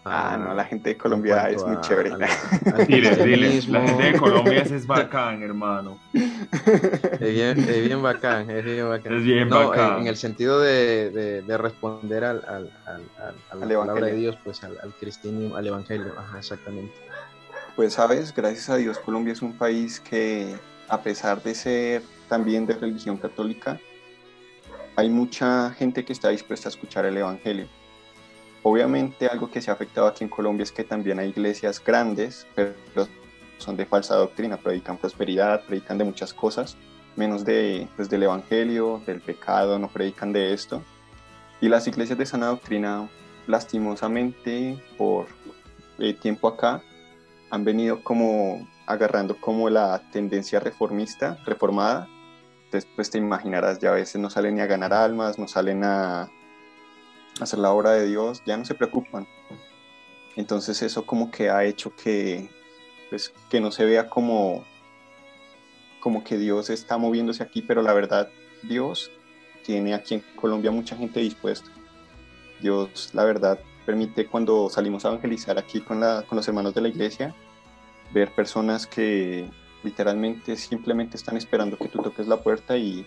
[0.07, 2.11] Ah, no, la gente de Colombia es muy chévere.
[2.87, 5.99] dile, dile, la gente de Colombia es bacán, hermano.
[6.13, 9.15] Es bien, es bien bacán, es bien bacán.
[9.15, 9.95] Es bien no, bacán.
[9.95, 14.15] En, en, el sentido de, de, de responder al, al, al, a la palabra de
[14.17, 16.95] Dios, pues al, al cristianismo, al evangelio, Ajá, exactamente.
[17.75, 20.55] Pues sabes, gracias a Dios Colombia es un país que
[20.89, 22.03] a pesar de ser
[22.35, 23.79] también de religión católica,
[24.97, 27.69] hay mucha gente que está dispuesta a escuchar el evangelio.
[28.65, 32.45] Obviamente algo que se ha afectado aquí en Colombia es que también hay iglesias grandes,
[32.57, 32.75] pero
[33.59, 36.77] son de falsa doctrina, predican prosperidad, predican de muchas cosas,
[37.15, 40.83] menos de, pues, del evangelio, del pecado, no predican de esto.
[41.61, 43.09] Y las iglesias de sana doctrina,
[43.47, 45.27] lastimosamente, por
[46.01, 46.83] eh, tiempo acá,
[47.51, 52.09] han venido como agarrando como la tendencia reformista, reformada.
[52.75, 55.85] Entonces, pues te imaginarás, ya a veces no salen ni a ganar almas, no salen
[55.85, 56.29] a
[57.41, 59.29] hacer la obra de Dios, ya no se preocupan.
[60.35, 62.51] Entonces eso como que ha hecho que,
[63.11, 64.65] pues, que no se vea como,
[66.01, 68.29] como que Dios está moviéndose aquí, pero la verdad
[68.65, 69.13] Dios
[69.63, 71.71] tiene aquí en Colombia mucha gente dispuesta.
[72.61, 76.81] Dios, la verdad, permite cuando salimos a evangelizar aquí con, la, con los hermanos de
[76.81, 77.37] la iglesia,
[78.13, 79.49] ver personas que
[79.85, 83.07] literalmente simplemente están esperando que tú toques la puerta y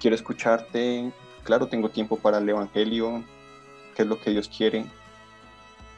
[0.00, 1.12] quiero escucharte,
[1.44, 3.22] claro, tengo tiempo para el Evangelio,
[3.94, 4.86] qué es lo que Dios quiere.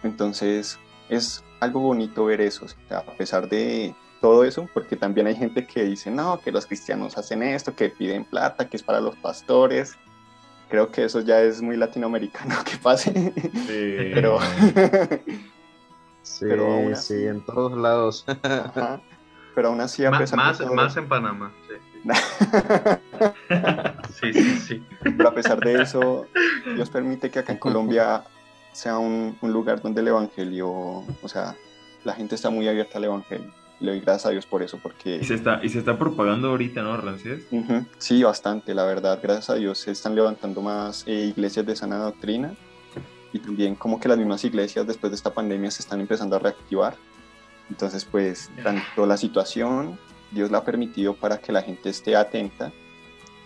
[0.02, 0.78] Entonces
[1.08, 5.36] es algo bonito ver eso, o sea, a pesar de todo eso, porque también hay
[5.36, 9.00] gente que dice, no, que los cristianos hacen esto, que piden plata, que es para
[9.00, 9.96] los pastores.
[10.68, 13.12] Creo que eso ya es muy latinoamericano que pase.
[13.12, 14.12] Sí.
[14.14, 14.38] Pero,
[16.26, 18.24] Sí, Pero aún sí, en todos lados.
[18.42, 19.00] ajá.
[19.56, 21.50] Pero aún así, a pesar más, de todo- más en Panamá.
[21.66, 22.04] Sí,
[24.20, 24.58] sí, sí.
[24.60, 24.86] sí.
[25.16, 26.26] Pero a pesar de eso,
[26.74, 28.22] Dios permite que acá en Colombia
[28.72, 31.56] sea un, un lugar donde el Evangelio, o sea,
[32.04, 33.52] la gente está muy abierta al Evangelio.
[33.80, 36.48] Le doy gracias a Dios por eso, porque Y se está, y se está propagando
[36.48, 37.42] ahorita, ¿no, Rancés?
[37.50, 41.76] Ujú, sí, bastante, la verdad, gracias a Dios se están levantando más eh, iglesias de
[41.76, 42.54] sana doctrina
[43.34, 46.38] y también como que las mismas iglesias después de esta pandemia se están empezando a
[46.38, 46.96] reactivar.
[47.70, 49.98] Entonces, pues, tanto la situación,
[50.30, 52.72] Dios la ha permitido para que la gente esté atenta,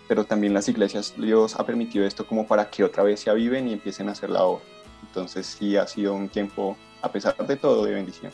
[0.07, 3.67] pero también las iglesias, Dios ha permitido esto como para que otra vez se aviven
[3.67, 4.63] y empiecen a hacer la obra.
[5.07, 8.31] Entonces, sí, ha sido un tiempo, a pesar de todo, de bendición.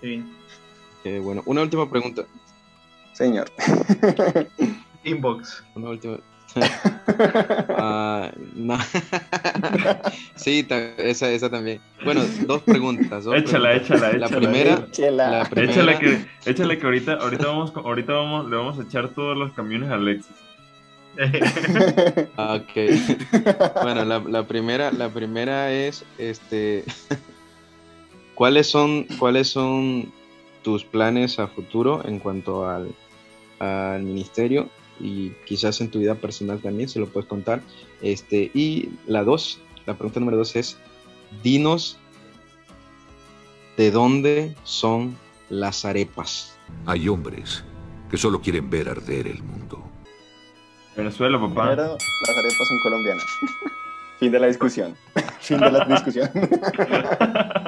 [0.00, 0.24] Sí.
[1.04, 2.24] Eh, bueno, una última pregunta.
[3.12, 3.50] Señor.
[5.04, 5.62] Inbox.
[5.74, 6.18] Una última.
[7.82, 8.78] Ah, no.
[10.36, 11.80] sí, ta- esa, esa también.
[12.04, 13.24] Bueno, dos preguntas.
[13.24, 13.98] dos Échala, preguntas.
[13.98, 14.36] échala, La échala.
[14.40, 15.30] primera, Chela.
[15.30, 15.72] la primera.
[15.72, 19.52] Échale que, échale que ahorita, ahorita vamos, ahorita vamos, le vamos a echar todos los
[19.52, 20.34] camiones a Alexis.
[22.36, 22.74] Ah, Ok.
[23.82, 26.84] Bueno, la, la primera, la primera es, este,
[28.34, 30.10] ¿cuáles son, cuáles son
[30.62, 32.88] tus planes a futuro en cuanto al,
[33.58, 34.68] al ministerio
[35.00, 37.62] y quizás en tu vida personal también se lo puedes contar.
[38.02, 40.76] Este, y la dos, la pregunta número dos es,
[41.42, 41.98] dinos
[43.76, 45.16] de dónde son
[45.48, 46.56] las arepas.
[46.86, 47.64] Hay hombres
[48.10, 49.82] que solo quieren ver arder el mundo.
[50.96, 51.68] Venezuela, papá.
[51.68, 51.96] Primero,
[52.26, 53.24] las arepas son colombianas.
[54.18, 54.94] fin de la discusión.
[55.40, 56.30] fin de la discusión.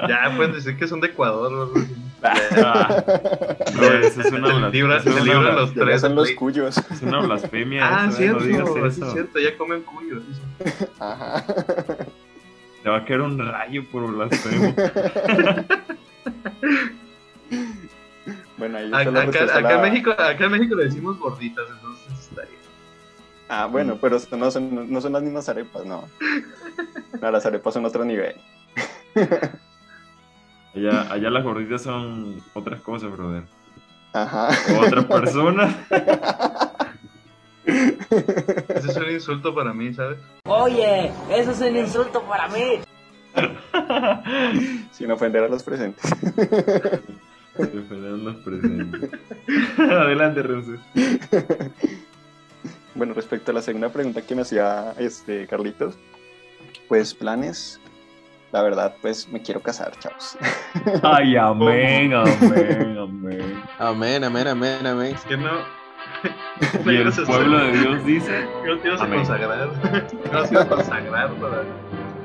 [0.09, 1.53] Ya pueden decir que son de Ecuador.
[1.53, 2.55] o así.
[2.65, 3.05] Ah,
[4.03, 6.01] eso es una Se blas- libra- eso es se una libran blas- los Ya tres.
[6.01, 6.79] son los cuyos.
[6.79, 7.83] es una blasfemia.
[7.87, 9.13] Ah, eso, eh, no digas cierto, sí, eso.
[9.13, 10.23] cierto, ya comen cuyos.
[11.01, 11.45] Ajá.
[12.83, 14.75] Te va a caer un rayo por blasfemo.
[18.59, 21.65] bueno, ahí está Acá, la acá, en la- México, acá en México le decimos gorditas,
[21.77, 22.59] entonces estaría.
[23.49, 26.09] Ah, bueno, pero no son, no son las mismas arepas, no.
[27.21, 28.37] No, las arepas son otro nivel.
[30.75, 33.45] Allá, allá las gorditas son otras cosas, brother.
[34.13, 34.49] Ajá.
[34.79, 35.77] Otras personas.
[37.65, 40.19] Ese es un insulto para mí, ¿sabes?
[40.45, 42.81] Oye, eso es un insulto para mí.
[44.93, 46.11] Sin ofender a los presentes.
[47.57, 49.11] Defender los presentes.
[49.79, 50.73] Adelante, Renzo.
[52.95, 55.95] Bueno, respecto a la segunda pregunta que me hacía este Carlitos,
[56.89, 57.81] pues planes
[58.53, 60.37] la verdad, pues me quiero casar, chavos.
[61.03, 63.63] Ay, amén, amén, amén.
[63.79, 65.15] Amén, amén, amén, amén.
[65.15, 65.51] Es que no.
[66.87, 68.47] Y el pueblo de Dios dice,
[69.09, 69.69] consagrar.
[69.69, 71.63] No te ibas a consagrar para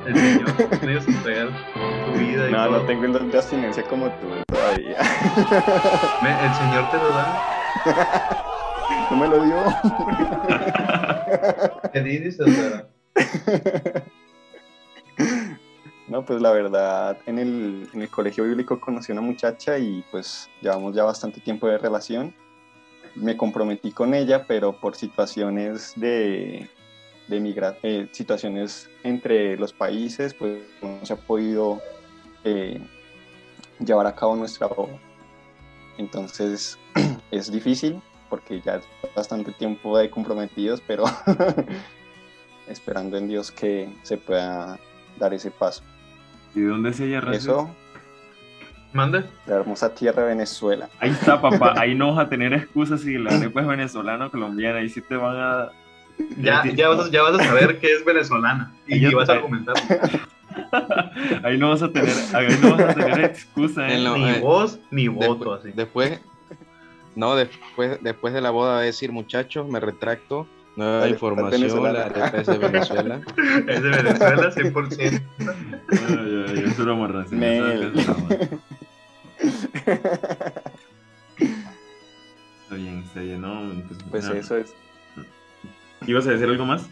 [0.05, 0.49] el Señor.
[0.71, 0.75] A
[1.09, 1.47] entregar
[2.05, 2.71] tu vida y No, todo.
[2.79, 4.97] no tengo el don de abstinencia como tú todavía.
[6.21, 7.27] El Señor te lo da.
[9.09, 9.63] No me lo dio.
[11.93, 12.87] ¿Qué dices, Sara?
[16.07, 20.05] No, pues la verdad, en el, en el colegio bíblico conocí a una muchacha y
[20.09, 22.33] pues llevamos ya bastante tiempo de relación.
[23.15, 26.69] Me comprometí con ella, pero por situaciones de,
[27.27, 31.81] de migra eh, situaciones entre los países, pues no se ha podido
[32.45, 32.79] eh,
[33.79, 34.97] llevar a cabo nuestra boda.
[35.97, 36.79] Entonces
[37.31, 41.03] es difícil porque ya es bastante tiempo de comprometidos, pero
[42.67, 44.79] esperando en Dios que se pueda
[45.17, 45.83] dar ese paso.
[46.57, 47.21] ¿Y de dónde es ella?
[47.31, 47.73] Eso,
[48.93, 49.25] ¿Manda?
[49.45, 50.89] la hermosa tierra de Venezuela.
[50.99, 51.73] Ahí está, papá.
[51.77, 54.79] Ahí no vas a tener excusas si la arepa es venezolana o colombiana.
[54.79, 55.69] Ahí sí te van a.
[56.39, 58.73] Ya, ya, vas a, ya vas a saber que es venezolana.
[58.87, 59.75] Y, Ya y vas te- a comentar.
[61.43, 63.87] Ahí no vas a tener, ahí no vas a tener excusa.
[63.87, 63.99] ¿eh?
[63.99, 65.71] Lo- Ni eh, voz ni Después- voto, así.
[65.75, 66.19] Después,
[67.15, 70.47] no, después, después de la boda va a decir, muchachos, me retracto.
[70.77, 73.21] Nueva Dale, información, la arepa es de Venezuela.
[73.67, 75.21] Es de Venezuela, 100%.
[75.89, 77.83] Ay, ay, es broma, Rafael, Mel.
[77.83, 78.29] eso es broma.
[82.63, 83.71] Está bien, está bien, ¿no?
[83.71, 84.37] Entonces, Pues nada.
[84.37, 84.73] eso es.
[86.05, 86.85] ¿Ibas a decir algo más?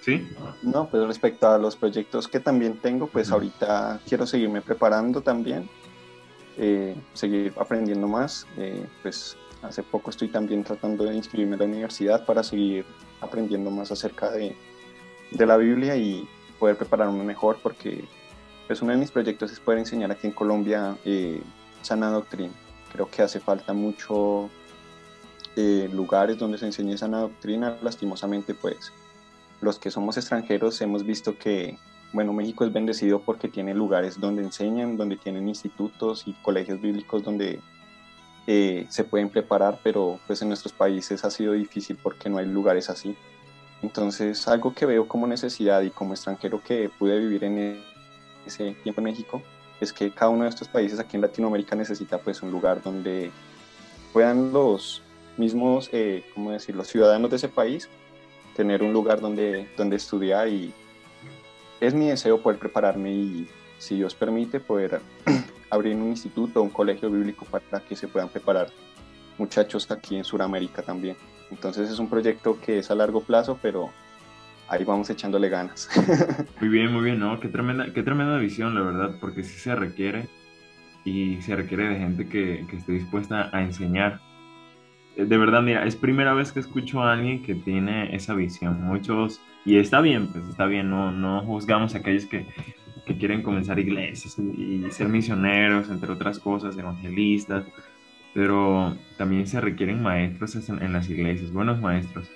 [0.00, 0.28] ¿Sí?
[0.62, 3.34] No, pues respecto a los proyectos que también tengo, pues Ujú.
[3.36, 5.68] ahorita quiero seguirme preparando también,
[6.58, 8.46] eh, seguir aprendiendo más.
[8.56, 12.84] eh, pues hace poco estoy también tratando de inscribirme a la universidad para seguir
[13.22, 14.54] aprendiendo más acerca de,
[15.30, 18.04] de la Biblia y poder prepararme mejor porque
[18.66, 21.42] pues uno de mis proyectos es poder enseñar aquí en Colombia eh,
[21.82, 22.52] sana doctrina.
[22.92, 24.48] Creo que hace falta mucho
[25.56, 27.76] eh, lugares donde se enseñe sana doctrina.
[27.82, 28.92] Lastimosamente, pues
[29.60, 31.78] los que somos extranjeros hemos visto que,
[32.12, 37.22] bueno, México es bendecido porque tiene lugares donde enseñan, donde tienen institutos y colegios bíblicos
[37.22, 37.60] donde
[38.46, 42.46] eh, se pueden preparar, pero pues en nuestros países ha sido difícil porque no hay
[42.46, 43.16] lugares así.
[43.82, 47.82] Entonces, algo que veo como necesidad y como extranjero que pude vivir en
[48.46, 49.42] ese tiempo en México,
[49.80, 53.30] es que cada uno de estos países aquí en Latinoamérica necesita pues un lugar donde
[54.12, 55.02] puedan los
[55.36, 57.88] mismos, eh, ¿cómo decir?, los ciudadanos de ese país
[58.54, 60.72] tener un lugar donde, donde estudiar y
[61.80, 63.48] es mi deseo poder prepararme y,
[63.82, 65.00] si Dios permite, poder
[65.70, 68.68] abrir un instituto o un colegio bíblico para que se puedan preparar
[69.38, 71.16] muchachos aquí en Sudamérica también.
[71.50, 73.90] Entonces es un proyecto que es a largo plazo, pero
[74.68, 75.88] ahí vamos echándole ganas.
[76.60, 77.40] Muy bien, muy bien, ¿no?
[77.40, 80.28] Qué tremenda, qué tremenda visión, la verdad, porque sí se requiere
[81.04, 84.20] y se requiere de gente que, que esté dispuesta a enseñar.
[85.16, 88.80] Eh, De verdad, mira, es primera vez que escucho a alguien que tiene esa visión.
[88.80, 92.46] Muchos, y está bien, pues está bien, no, no juzgamos a aquellos que,
[93.06, 97.64] que quieren comenzar iglesias y, ser misioneros, entre otras cosas, evangelistas,
[98.34, 102.30] pero también se requieren maestros en, las iglesias, buenos maestros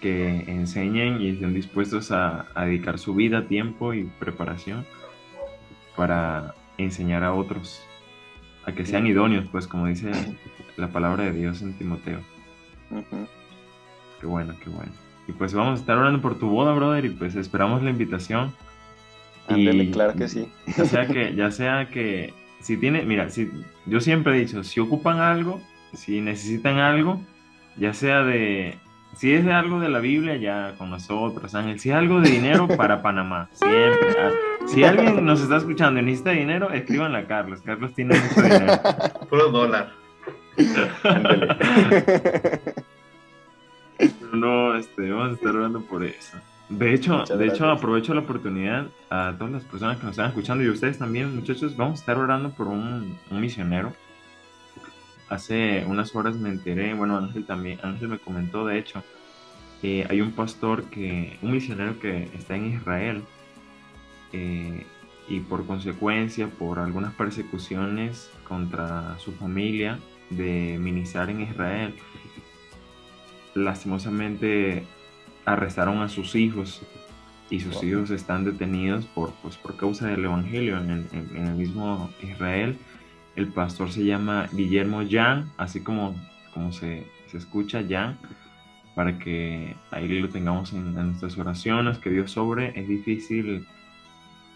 [0.00, 4.86] que enseñen y estén dispuestos a, a dedicar su vida, tiempo y preparación
[5.94, 7.82] para enseñar a otros,
[8.64, 10.10] a que sean idóneos, pues como dice
[10.76, 12.20] la palabra de Dios en Timoteo.
[14.20, 14.92] Qué bueno, qué bueno.
[15.28, 18.52] Y pues vamos a estar orando por tu boda, brother, y pues esperamos la invitación.
[19.48, 20.48] Ándele, claro que sí.
[20.76, 23.50] Ya sea que, ya sea que, si tiene, mira, si,
[23.86, 25.60] yo siempre he dicho, si ocupan algo,
[25.92, 27.20] si necesitan algo,
[27.76, 28.78] ya sea de,
[29.14, 32.30] si es de algo de la Biblia, ya con nosotros, Ángel, si es algo de
[32.30, 34.16] dinero, para Panamá, siempre.
[34.18, 34.30] Ah,
[34.68, 38.72] Si alguien nos está escuchando y necesita dinero, escríbanle a Carlos, Carlos tiene mucho dinero.
[39.28, 39.92] Puro dólar.
[44.32, 46.38] No, este, vamos a estar orando por eso.
[46.70, 50.28] De hecho, Muchas de hecho, aprovecho la oportunidad a todas las personas que nos están
[50.28, 53.92] escuchando y ustedes también, muchachos, vamos a estar orando por un, un misionero.
[55.28, 59.02] Hace unas horas me enteré, bueno, Ángel también, Ángel me comentó, de hecho,
[59.82, 63.22] hay un pastor que, un misionero que está en Israel
[64.32, 64.86] eh,
[65.28, 69.98] y por consecuencia, por algunas persecuciones contra su familia
[70.28, 71.94] de ministrar en Israel,
[73.54, 74.86] lastimosamente
[75.44, 76.82] arrestaron a sus hijos
[77.50, 77.84] y sus Wow.
[77.84, 82.10] hijos están detenidos por, pues, por causa del evangelio en el, en- en el mismo
[82.22, 82.76] Israel.
[83.36, 86.14] El pastor se llama Guillermo Jan, así como,
[86.54, 88.18] como se, se escucha Jan,
[88.94, 92.78] para que ahí lo tengamos en, en nuestras oraciones, que Dios sobre.
[92.78, 93.66] Es difícil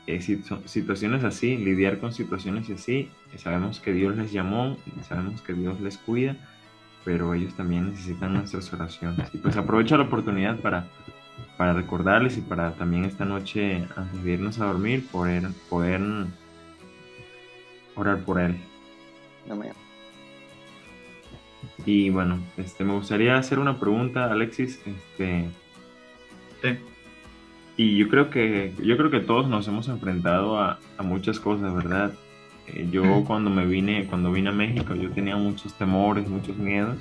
[0.07, 0.21] eh,
[0.67, 3.09] situaciones así, lidiar con situaciones así.
[3.37, 4.77] Sabemos que Dios les llamó,
[5.09, 6.37] sabemos que Dios les cuida,
[7.05, 9.29] pero ellos también necesitan nuestras oraciones.
[9.35, 10.87] Y pues aprovecho la oportunidad para,
[11.57, 16.01] para recordarles y para también esta noche, antes de irnos a dormir, poder, poder
[17.95, 18.57] orar por él.
[21.87, 24.81] Y bueno, este, me gustaría hacer una pregunta, Alexis.
[24.87, 25.49] Este,
[26.63, 26.79] sí.
[27.77, 31.75] Y yo creo que, yo creo que todos nos hemos enfrentado a, a muchas cosas,
[31.75, 32.15] ¿verdad?
[32.69, 36.99] Eh, yo cuando me vine, cuando vine a México, yo tenía muchos temores, muchos miedos.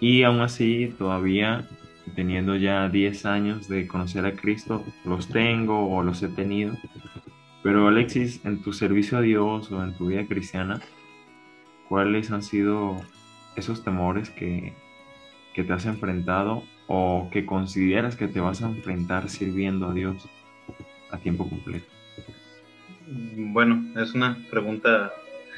[0.00, 1.68] Y aún así, todavía
[2.14, 6.74] teniendo ya 10 años de conocer a Cristo, los tengo o los he tenido.
[7.62, 10.80] Pero Alexis, en tu servicio a Dios o en tu vida cristiana,
[11.88, 13.00] ¿cuáles han sido
[13.56, 14.74] esos temores que,
[15.54, 20.28] que te has enfrentado o que consideras que te vas a enfrentar sirviendo a Dios
[21.10, 21.91] a tiempo completo?
[23.36, 25.12] Bueno, es una pregunta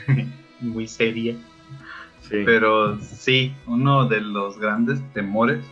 [0.61, 1.36] muy seria.
[2.28, 5.62] Pero sí, uno de los grandes temores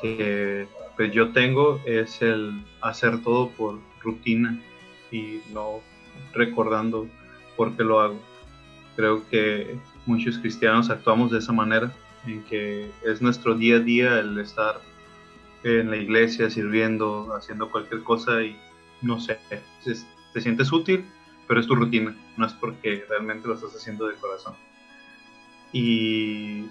[0.00, 4.60] que pues, yo tengo es el hacer todo por rutina
[5.10, 5.80] y no
[6.32, 7.08] recordando
[7.56, 8.20] por qué lo hago.
[8.94, 11.92] Creo que muchos cristianos actuamos de esa manera,
[12.26, 14.80] en que es nuestro día a día el estar
[15.64, 18.56] en la iglesia sirviendo, haciendo cualquier cosa y
[19.02, 19.38] no sé,
[20.34, 21.06] te sientes útil,
[21.48, 24.54] pero es tu rutina, no es porque realmente lo estás haciendo de corazón.
[25.72, 26.66] Y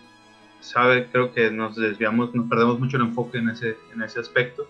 [0.59, 4.67] sabe, creo que nos desviamos, nos perdemos mucho el enfoque en ese, en ese aspecto.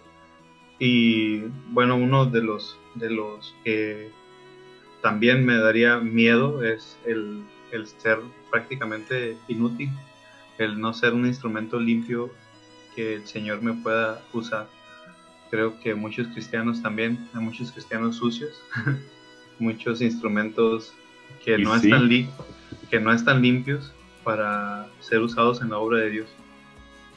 [0.79, 1.41] Y
[1.71, 4.11] bueno, uno de los, de los que
[5.01, 8.19] también me daría miedo es el, el ser
[8.51, 9.89] prácticamente inútil,
[10.59, 12.31] el no ser un instrumento limpio
[12.95, 14.67] que el Señor me pueda usar.
[15.53, 18.59] Creo que muchos cristianos también, hay muchos cristianos sucios,
[19.59, 20.95] muchos instrumentos
[21.45, 22.09] que no, están
[22.89, 23.93] que no están limpios
[24.23, 26.27] para ser usados en la obra de Dios.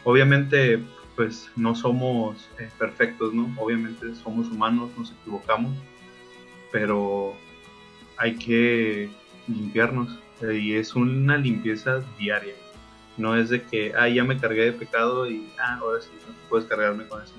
[0.05, 0.83] Obviamente,
[1.15, 3.51] pues no somos eh, perfectos, ¿no?
[3.57, 5.73] Obviamente somos humanos, nos equivocamos,
[6.71, 7.35] pero
[8.19, 9.09] hay que
[9.49, 12.55] limpiarnos eh, y es una limpieza diaria.
[13.17, 16.11] No es de que, ah, ya me cargué de pecado y, ah, ahora sí,
[16.51, 17.33] puedes cargarme con eso.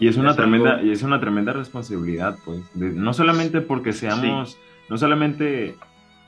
[0.00, 2.62] Y es una, tremenda, y es una tremenda responsabilidad, pues.
[2.74, 5.76] no solamente porque seamos, no solamente,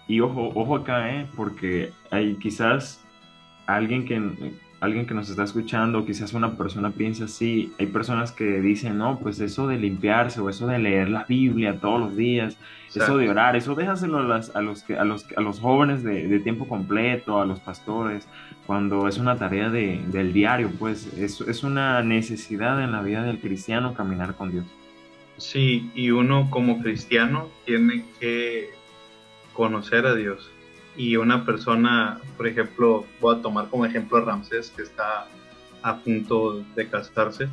[0.07, 1.27] y ojo, ojo acá, ¿eh?
[1.35, 3.03] Porque hay quizás
[3.67, 4.53] alguien que
[4.83, 9.21] alguien que nos está escuchando, quizás una persona piensa así, hay personas que dicen, no,
[9.21, 12.57] pues eso de limpiarse o eso de leer la Biblia todos los días,
[12.93, 16.41] eso de orar, eso déjaselo a, las, a, los, a, los, a los jóvenes de,
[16.41, 18.27] tiempo completo, a los pastores,
[18.67, 23.23] cuando es una tarea de, del diario, pues es, es una necesidad en la vida
[23.23, 24.67] del cristiano caminar con Dios.
[25.37, 28.71] Sí, y uno como cristiano tiene que
[29.53, 30.51] conocer a Dios,
[30.97, 35.27] y una persona, por ejemplo, voy a tomar como ejemplo a Ramsés, que está
[35.83, 37.49] a punto de casarse,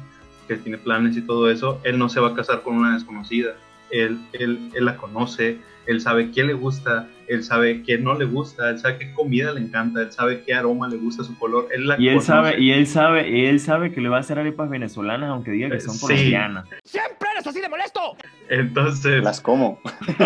[0.48, 3.56] que tiene planes y todo eso, él no se va a casar con una desconocida.
[3.92, 5.60] Él, él, él la conoce,
[5.90, 9.52] él sabe qué le gusta, él sabe qué no le gusta, él sabe qué comida
[9.52, 12.60] le encanta, él sabe qué aroma le gusta su color, él la y él sabe
[12.62, 15.68] y él sabe y él sabe que le va a hacer arepas venezolanas aunque diga
[15.72, 16.70] que son colombianas.
[16.84, 18.02] Siempre eres así de molesto.
[18.50, 19.82] Entonces las como.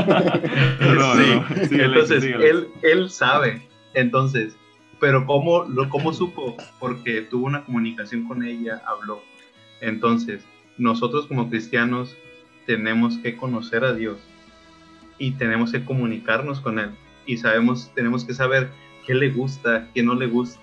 [1.71, 3.65] entonces él él sabe.
[3.93, 4.57] Entonces,
[4.99, 9.23] pero cómo lo cómo supo porque tuvo una comunicación con ella, habló.
[9.79, 10.45] Entonces,
[10.77, 12.17] nosotros como cristianos
[12.65, 14.17] tenemos que conocer a Dios
[15.23, 16.89] y tenemos que comunicarnos con Él.
[17.25, 18.69] Y sabemos, tenemos que saber
[19.07, 20.59] qué le gusta, qué no le gusta.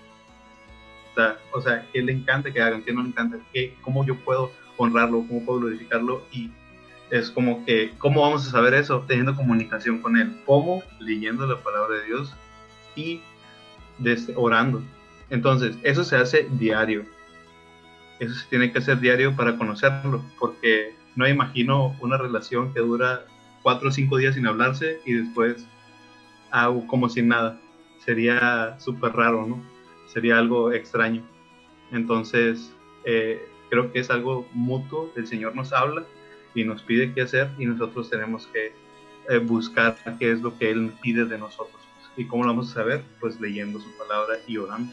[1.52, 4.52] O sea, qué le encanta que hagan, qué no le encanta, qué, cómo yo puedo
[4.76, 6.26] honrarlo, cómo puedo glorificarlo.
[6.30, 6.50] Y
[7.10, 9.02] es como que, ¿cómo vamos a saber eso?
[9.08, 10.38] Teniendo comunicación con Él.
[10.44, 10.82] ¿Cómo?
[10.98, 12.34] Leyendo la palabra de Dios
[12.94, 13.22] y
[13.96, 14.82] desde, orando.
[15.30, 17.06] Entonces, eso se hace diario.
[18.18, 23.24] Eso se tiene que hacer diario para conocerlo, porque no imagino una relación que dura
[23.62, 25.66] cuatro o cinco días sin hablarse y después
[26.50, 27.60] hago como sin nada.
[27.98, 29.62] Sería súper raro, ¿no?
[30.06, 31.22] Sería algo extraño.
[31.92, 32.72] Entonces,
[33.04, 35.12] eh, creo que es algo mutuo.
[35.16, 36.04] El Señor nos habla
[36.54, 38.72] y nos pide qué hacer y nosotros tenemos que
[39.28, 41.80] eh, buscar qué es lo que Él pide de nosotros.
[42.16, 43.04] ¿Y cómo lo vamos a saber?
[43.20, 44.92] Pues leyendo su palabra y orando.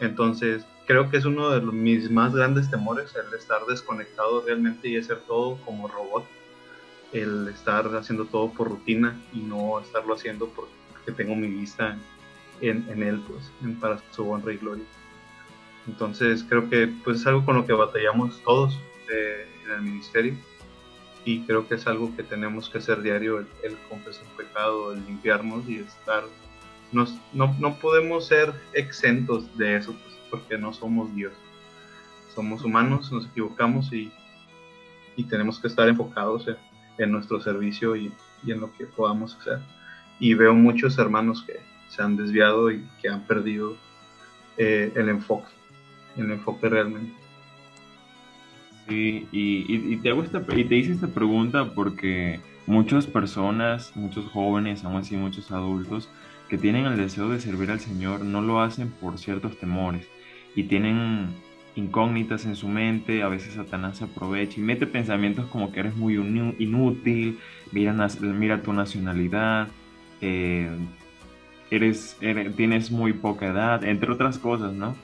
[0.00, 4.96] Entonces, creo que es uno de mis más grandes temores, el estar desconectado realmente y
[4.96, 6.24] hacer todo como robot,
[7.16, 11.96] el estar haciendo todo por rutina y no estarlo haciendo porque tengo mi vista
[12.60, 13.50] en, en él, pues,
[13.80, 14.84] para su honra y gloria.
[15.86, 18.78] Entonces creo que pues es algo con lo que batallamos todos
[19.12, 20.34] eh, en el ministerio
[21.24, 25.04] y creo que es algo que tenemos que hacer diario, el, el confesar pecado, el
[25.06, 26.24] limpiarnos y estar...
[26.92, 31.32] Nos, no, no podemos ser exentos de eso, pues, porque no somos Dios.
[32.34, 34.12] Somos humanos, nos equivocamos y,
[35.16, 36.56] y tenemos que estar enfocados en,
[36.98, 38.12] en nuestro servicio y,
[38.46, 39.58] en lo que podamos hacer.
[40.18, 43.76] Y veo muchos hermanos que se han desviado y que han perdido
[44.56, 45.50] eh, el enfoque,
[46.16, 47.12] el enfoque realmente.
[48.88, 54.84] Sí, y, te hago esta, y te hice esta pregunta porque muchas personas, muchos jóvenes,
[54.84, 56.08] aún así muchos adultos,
[56.48, 60.06] que tienen el deseo de servir al Señor, no lo hacen por ciertos temores
[60.54, 61.34] y tienen
[61.76, 65.94] incógnitas en su mente, a veces Satanás se aprovecha y mete pensamientos como que eres
[65.94, 66.14] muy
[66.58, 67.38] inútil,
[67.70, 69.68] mira, tu nacionalidad,
[70.22, 70.70] eh,
[71.70, 72.18] eres,
[72.56, 74.96] tienes muy poca edad, entre otras cosas, ¿no?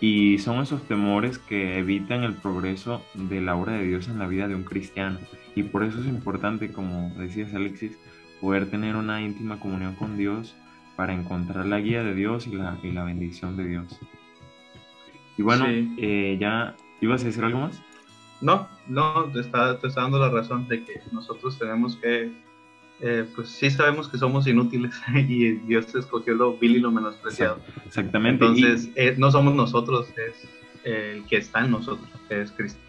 [0.00, 4.26] Y son esos temores que evitan el progreso de la obra de Dios en la
[4.26, 5.18] vida de un cristiano.
[5.54, 7.96] Y por eso es importante, como decías Alexis,
[8.40, 10.56] poder tener una íntima comunión con Dios
[10.96, 14.00] para encontrar la guía de Dios y la bendición de Dios.
[15.36, 15.94] Y bueno, sí.
[15.98, 17.82] eh, ya, ¿ibas a decir algo más?
[18.40, 22.30] No, no, te está, te está dando la razón de que nosotros tenemos que
[23.00, 27.60] eh, pues sí sabemos que somos inútiles y Dios escogió lo vil y lo menospreciado.
[27.86, 28.44] Exactamente.
[28.44, 29.00] Entonces, y...
[29.00, 30.48] eh, no somos nosotros, es
[30.84, 32.80] el que está en nosotros, que es Cristo.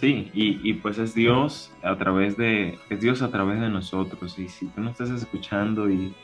[0.00, 4.38] Sí, y, y, pues es Dios a través de, es Dios a través de nosotros.
[4.38, 6.14] Y si tú no estás escuchando y,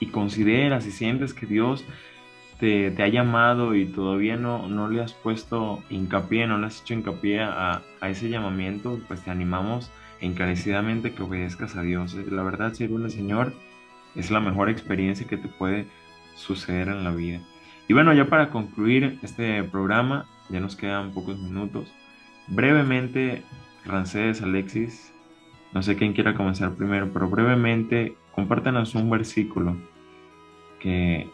[0.00, 1.84] y consideras y sientes que Dios
[2.62, 6.80] te, te, ha llamado y todavía no, no le has puesto hincapié, no le has
[6.80, 9.90] hecho hincapié a, a ese llamamiento, pues te animamos
[10.20, 12.14] encarecidamente que obedezcas a Dios.
[12.14, 13.52] La verdad, servir al Señor
[14.14, 15.88] es la mejor experiencia que te puede
[16.36, 17.40] suceder en la vida.
[17.88, 21.92] Y bueno, ya para concluir este programa, ya nos quedan pocos minutos.
[22.46, 23.42] Brevemente,
[23.84, 25.12] Rancedes, Alexis,
[25.72, 29.76] no sé quién quiera comenzar primero, pero brevemente, compártanos un versículo
[30.78, 31.28] que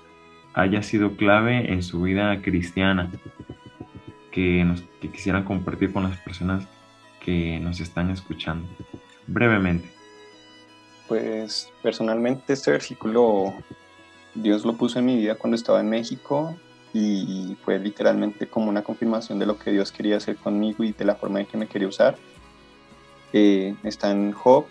[0.58, 3.10] haya sido clave en su vida cristiana,
[4.32, 6.66] que, nos, que quisieran compartir con las personas
[7.24, 8.68] que nos están escuchando?
[9.28, 9.88] Brevemente.
[11.06, 13.54] Pues personalmente este versículo
[14.34, 16.56] Dios lo puso en mi vida cuando estaba en México
[16.92, 21.04] y fue literalmente como una confirmación de lo que Dios quería hacer conmigo y de
[21.04, 22.16] la forma en que me quería usar.
[23.32, 24.66] Eh, está en Job,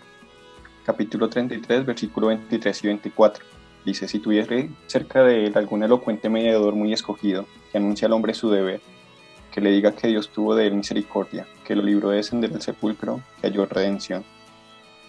[0.84, 3.57] capítulo 33, versículo 23 y 24.
[3.88, 8.34] Dice, si tuviere cerca de él algún elocuente mediador muy escogido, que anuncia al hombre
[8.34, 8.82] su deber,
[9.50, 12.60] que le diga que Dios tuvo de él misericordia, que lo libró de descender del
[12.60, 14.26] sepulcro, que halló redención.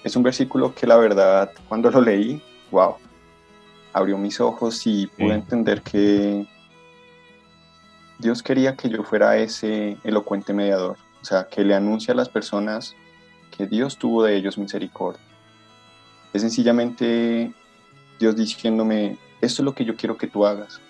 [0.02, 2.96] Es un versículo que la verdad, cuando lo leí, wow,
[3.92, 6.48] abrió mis ojos y pude entender que
[8.18, 12.30] Dios quería que yo fuera ese elocuente mediador, o sea, que le anuncie a las
[12.30, 12.96] personas
[13.58, 15.22] que Dios tuvo de ellos misericordia.
[16.32, 17.54] Es sencillamente
[18.20, 20.82] Dios diciéndome, esto es lo que yo quiero que tú hagas.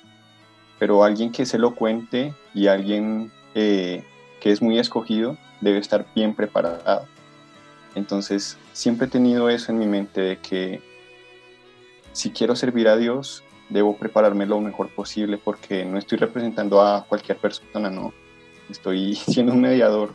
[0.80, 4.04] Pero alguien que es elocuente y alguien eh,
[4.40, 7.06] que es muy escogido debe estar bien preparado.
[7.96, 10.82] Entonces, siempre he tenido eso en mi mente de que
[12.14, 17.06] si quiero servir a Dios, debo prepararme lo mejor posible porque no estoy representando a
[17.06, 18.14] cualquier persona, no.
[18.70, 20.14] Estoy siendo un mediador,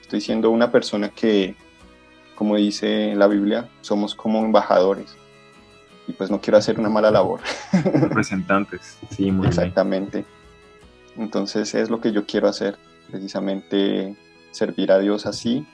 [0.00, 1.54] estoy siendo una persona que,
[2.34, 5.16] como dice la Biblia, somos como embajadores.
[6.08, 7.40] Y pues no quiero hacer una mala labor.
[7.72, 10.24] Representantes, sí, muy Exactamente.
[11.16, 12.76] Entonces es lo que yo quiero hacer,
[13.10, 14.14] precisamente
[14.50, 15.66] servir a Dios así,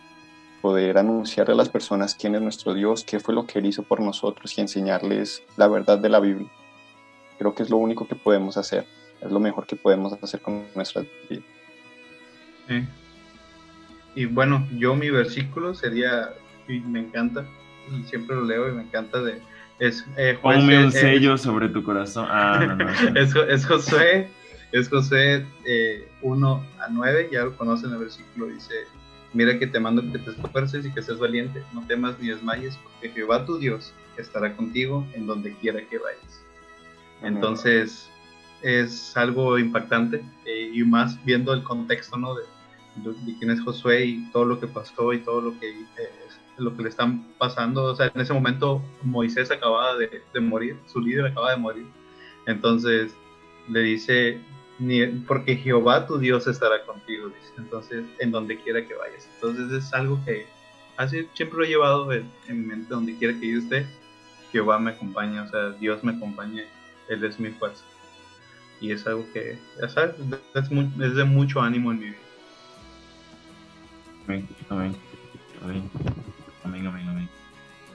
[0.61, 3.83] poder anunciarle a las personas quién es nuestro Dios, qué fue lo que Él hizo
[3.83, 6.49] por nosotros y enseñarles la verdad de la Biblia.
[7.39, 8.87] Creo que es lo único que podemos hacer,
[9.21, 11.43] es lo mejor que podemos hacer con nuestra vida.
[12.69, 12.87] Sí.
[14.15, 16.33] Y bueno, yo mi versículo sería,
[16.69, 17.45] y me encanta,
[17.91, 19.41] y siempre lo leo y me encanta de...
[19.79, 22.27] Es, eh, Ponme un sello sobre tu corazón.
[22.29, 22.91] Ah, no, no, no.
[23.21, 24.31] es, es Josué
[24.73, 28.75] es José eh, 1 a 9, ya lo conocen el versículo, dice,
[29.35, 32.77] mira que te mando que te esfuerces y que seas valiente, no temas ni desmayes,
[32.79, 36.41] porque Jehová tu Dios estará contigo en donde quiera que vayas.
[37.23, 38.11] Entonces,
[38.63, 42.35] es algo impactante eh, y más viendo el contexto ¿no?
[42.35, 42.43] de,
[42.97, 46.11] de, quién es Josué y todo lo que pasó y todo lo que, eh,
[46.63, 47.85] lo que le están pasando.
[47.85, 51.87] O sea, en ese momento Moisés acababa de, morir, su líder acaba de morir.
[52.47, 53.15] Entonces
[53.69, 54.41] le dice,
[55.27, 57.53] porque Jehová tu Dios estará contigo, dice.
[57.59, 59.29] Entonces, en donde quiera que vayas.
[59.35, 60.47] Entonces es algo que
[60.97, 63.87] así siempre lo he llevado en, mi mente, donde quiera que yo esté,
[64.51, 66.65] Jehová me acompaña, o sea, Dios me acompaña,
[67.09, 67.85] Él es mi fuerza.
[68.81, 70.17] Y es algo que, ya sabes,
[70.55, 72.17] es, es de mucho ánimo en mi vida.
[74.27, 74.97] Amén, amén,
[75.63, 75.91] amén,
[76.65, 76.87] amén.
[76.87, 77.29] amén, amén.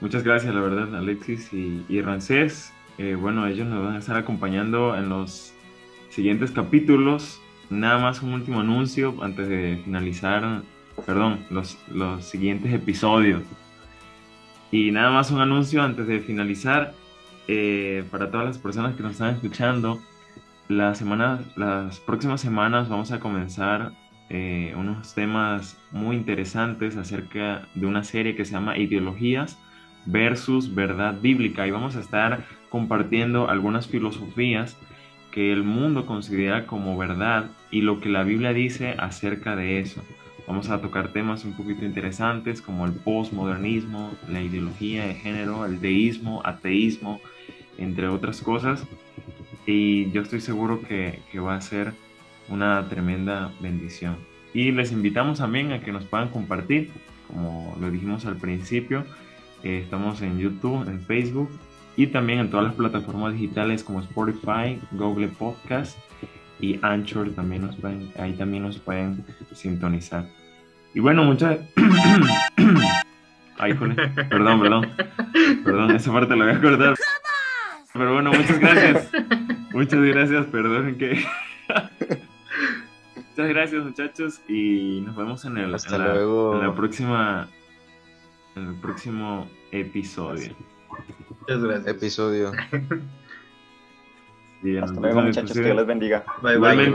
[0.02, 2.74] Muchas gracias, la verdad, Alexis y, y Rancés.
[2.98, 5.54] Eh, bueno, ellos nos van a estar acompañando en los
[6.10, 7.42] siguientes capítulos.
[7.70, 10.64] Nada más un último anuncio antes de finalizar,
[11.06, 13.44] perdón, los, los siguientes episodios.
[14.72, 16.94] Y nada más un anuncio antes de finalizar
[17.48, 20.00] eh, para todas las personas que nos están escuchando.
[20.68, 23.94] Las, semanas, las próximas semanas vamos a comenzar
[24.30, 29.58] eh, unos temas muy interesantes acerca de una serie que se llama Ideologías
[30.06, 31.66] versus Verdad Bíblica.
[31.68, 34.78] Y vamos a estar compartiendo algunas filosofías
[35.32, 40.04] que el mundo considera como verdad y lo que la Biblia dice acerca de eso.
[40.48, 45.82] Vamos a tocar temas un poquito interesantes como el postmodernismo, la ideología de género, el
[45.82, 47.20] deísmo, ateísmo,
[47.78, 48.88] entre otras cosas.
[49.66, 51.94] Y yo estoy seguro que, que va a ser
[52.50, 54.16] una tremenda bendición.
[54.54, 56.92] Y les invitamos también a que nos puedan compartir,
[57.28, 59.06] como lo dijimos al principio,
[59.64, 61.50] eh, estamos en YouTube, en Facebook
[61.96, 65.98] y también en todas las plataformas digitales como Spotify, Google Podcast
[66.60, 69.24] y Anchor también nos pueden, ahí también nos pueden
[69.54, 70.26] sintonizar.
[70.94, 71.60] Y bueno, muchas
[73.60, 74.92] Ay, perdón, perdón.
[75.64, 76.96] Perdón, esa parte la voy a cortar.
[77.94, 79.12] Pero bueno, muchas gracias.
[79.74, 81.24] Muchas gracias, perdón que
[83.38, 86.56] Muchas gracias, muchachos, y nos vemos en el Hasta en la, luego.
[86.56, 87.48] en la próxima
[88.56, 90.56] en el próximo episodio.
[91.42, 91.88] Muchas gracias.
[91.88, 92.52] Episodio.
[94.64, 95.52] Sí, en el Hasta luego, muchachos.
[95.56, 95.64] Que.
[95.66, 96.26] Dios les bendiga.
[96.42, 96.92] Bye, bye.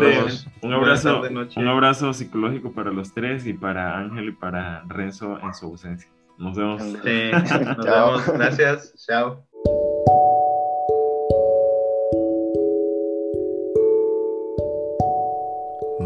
[0.62, 1.22] Un abrazo,
[1.54, 6.10] un abrazo psicológico para los tres y para Ángel y para Renzo en su ausencia.
[6.38, 6.82] Nos vemos.
[6.82, 7.30] Sí,
[7.76, 8.06] nos Chao.
[8.08, 8.32] vemos.
[8.32, 9.06] Gracias.
[9.06, 9.46] Chao.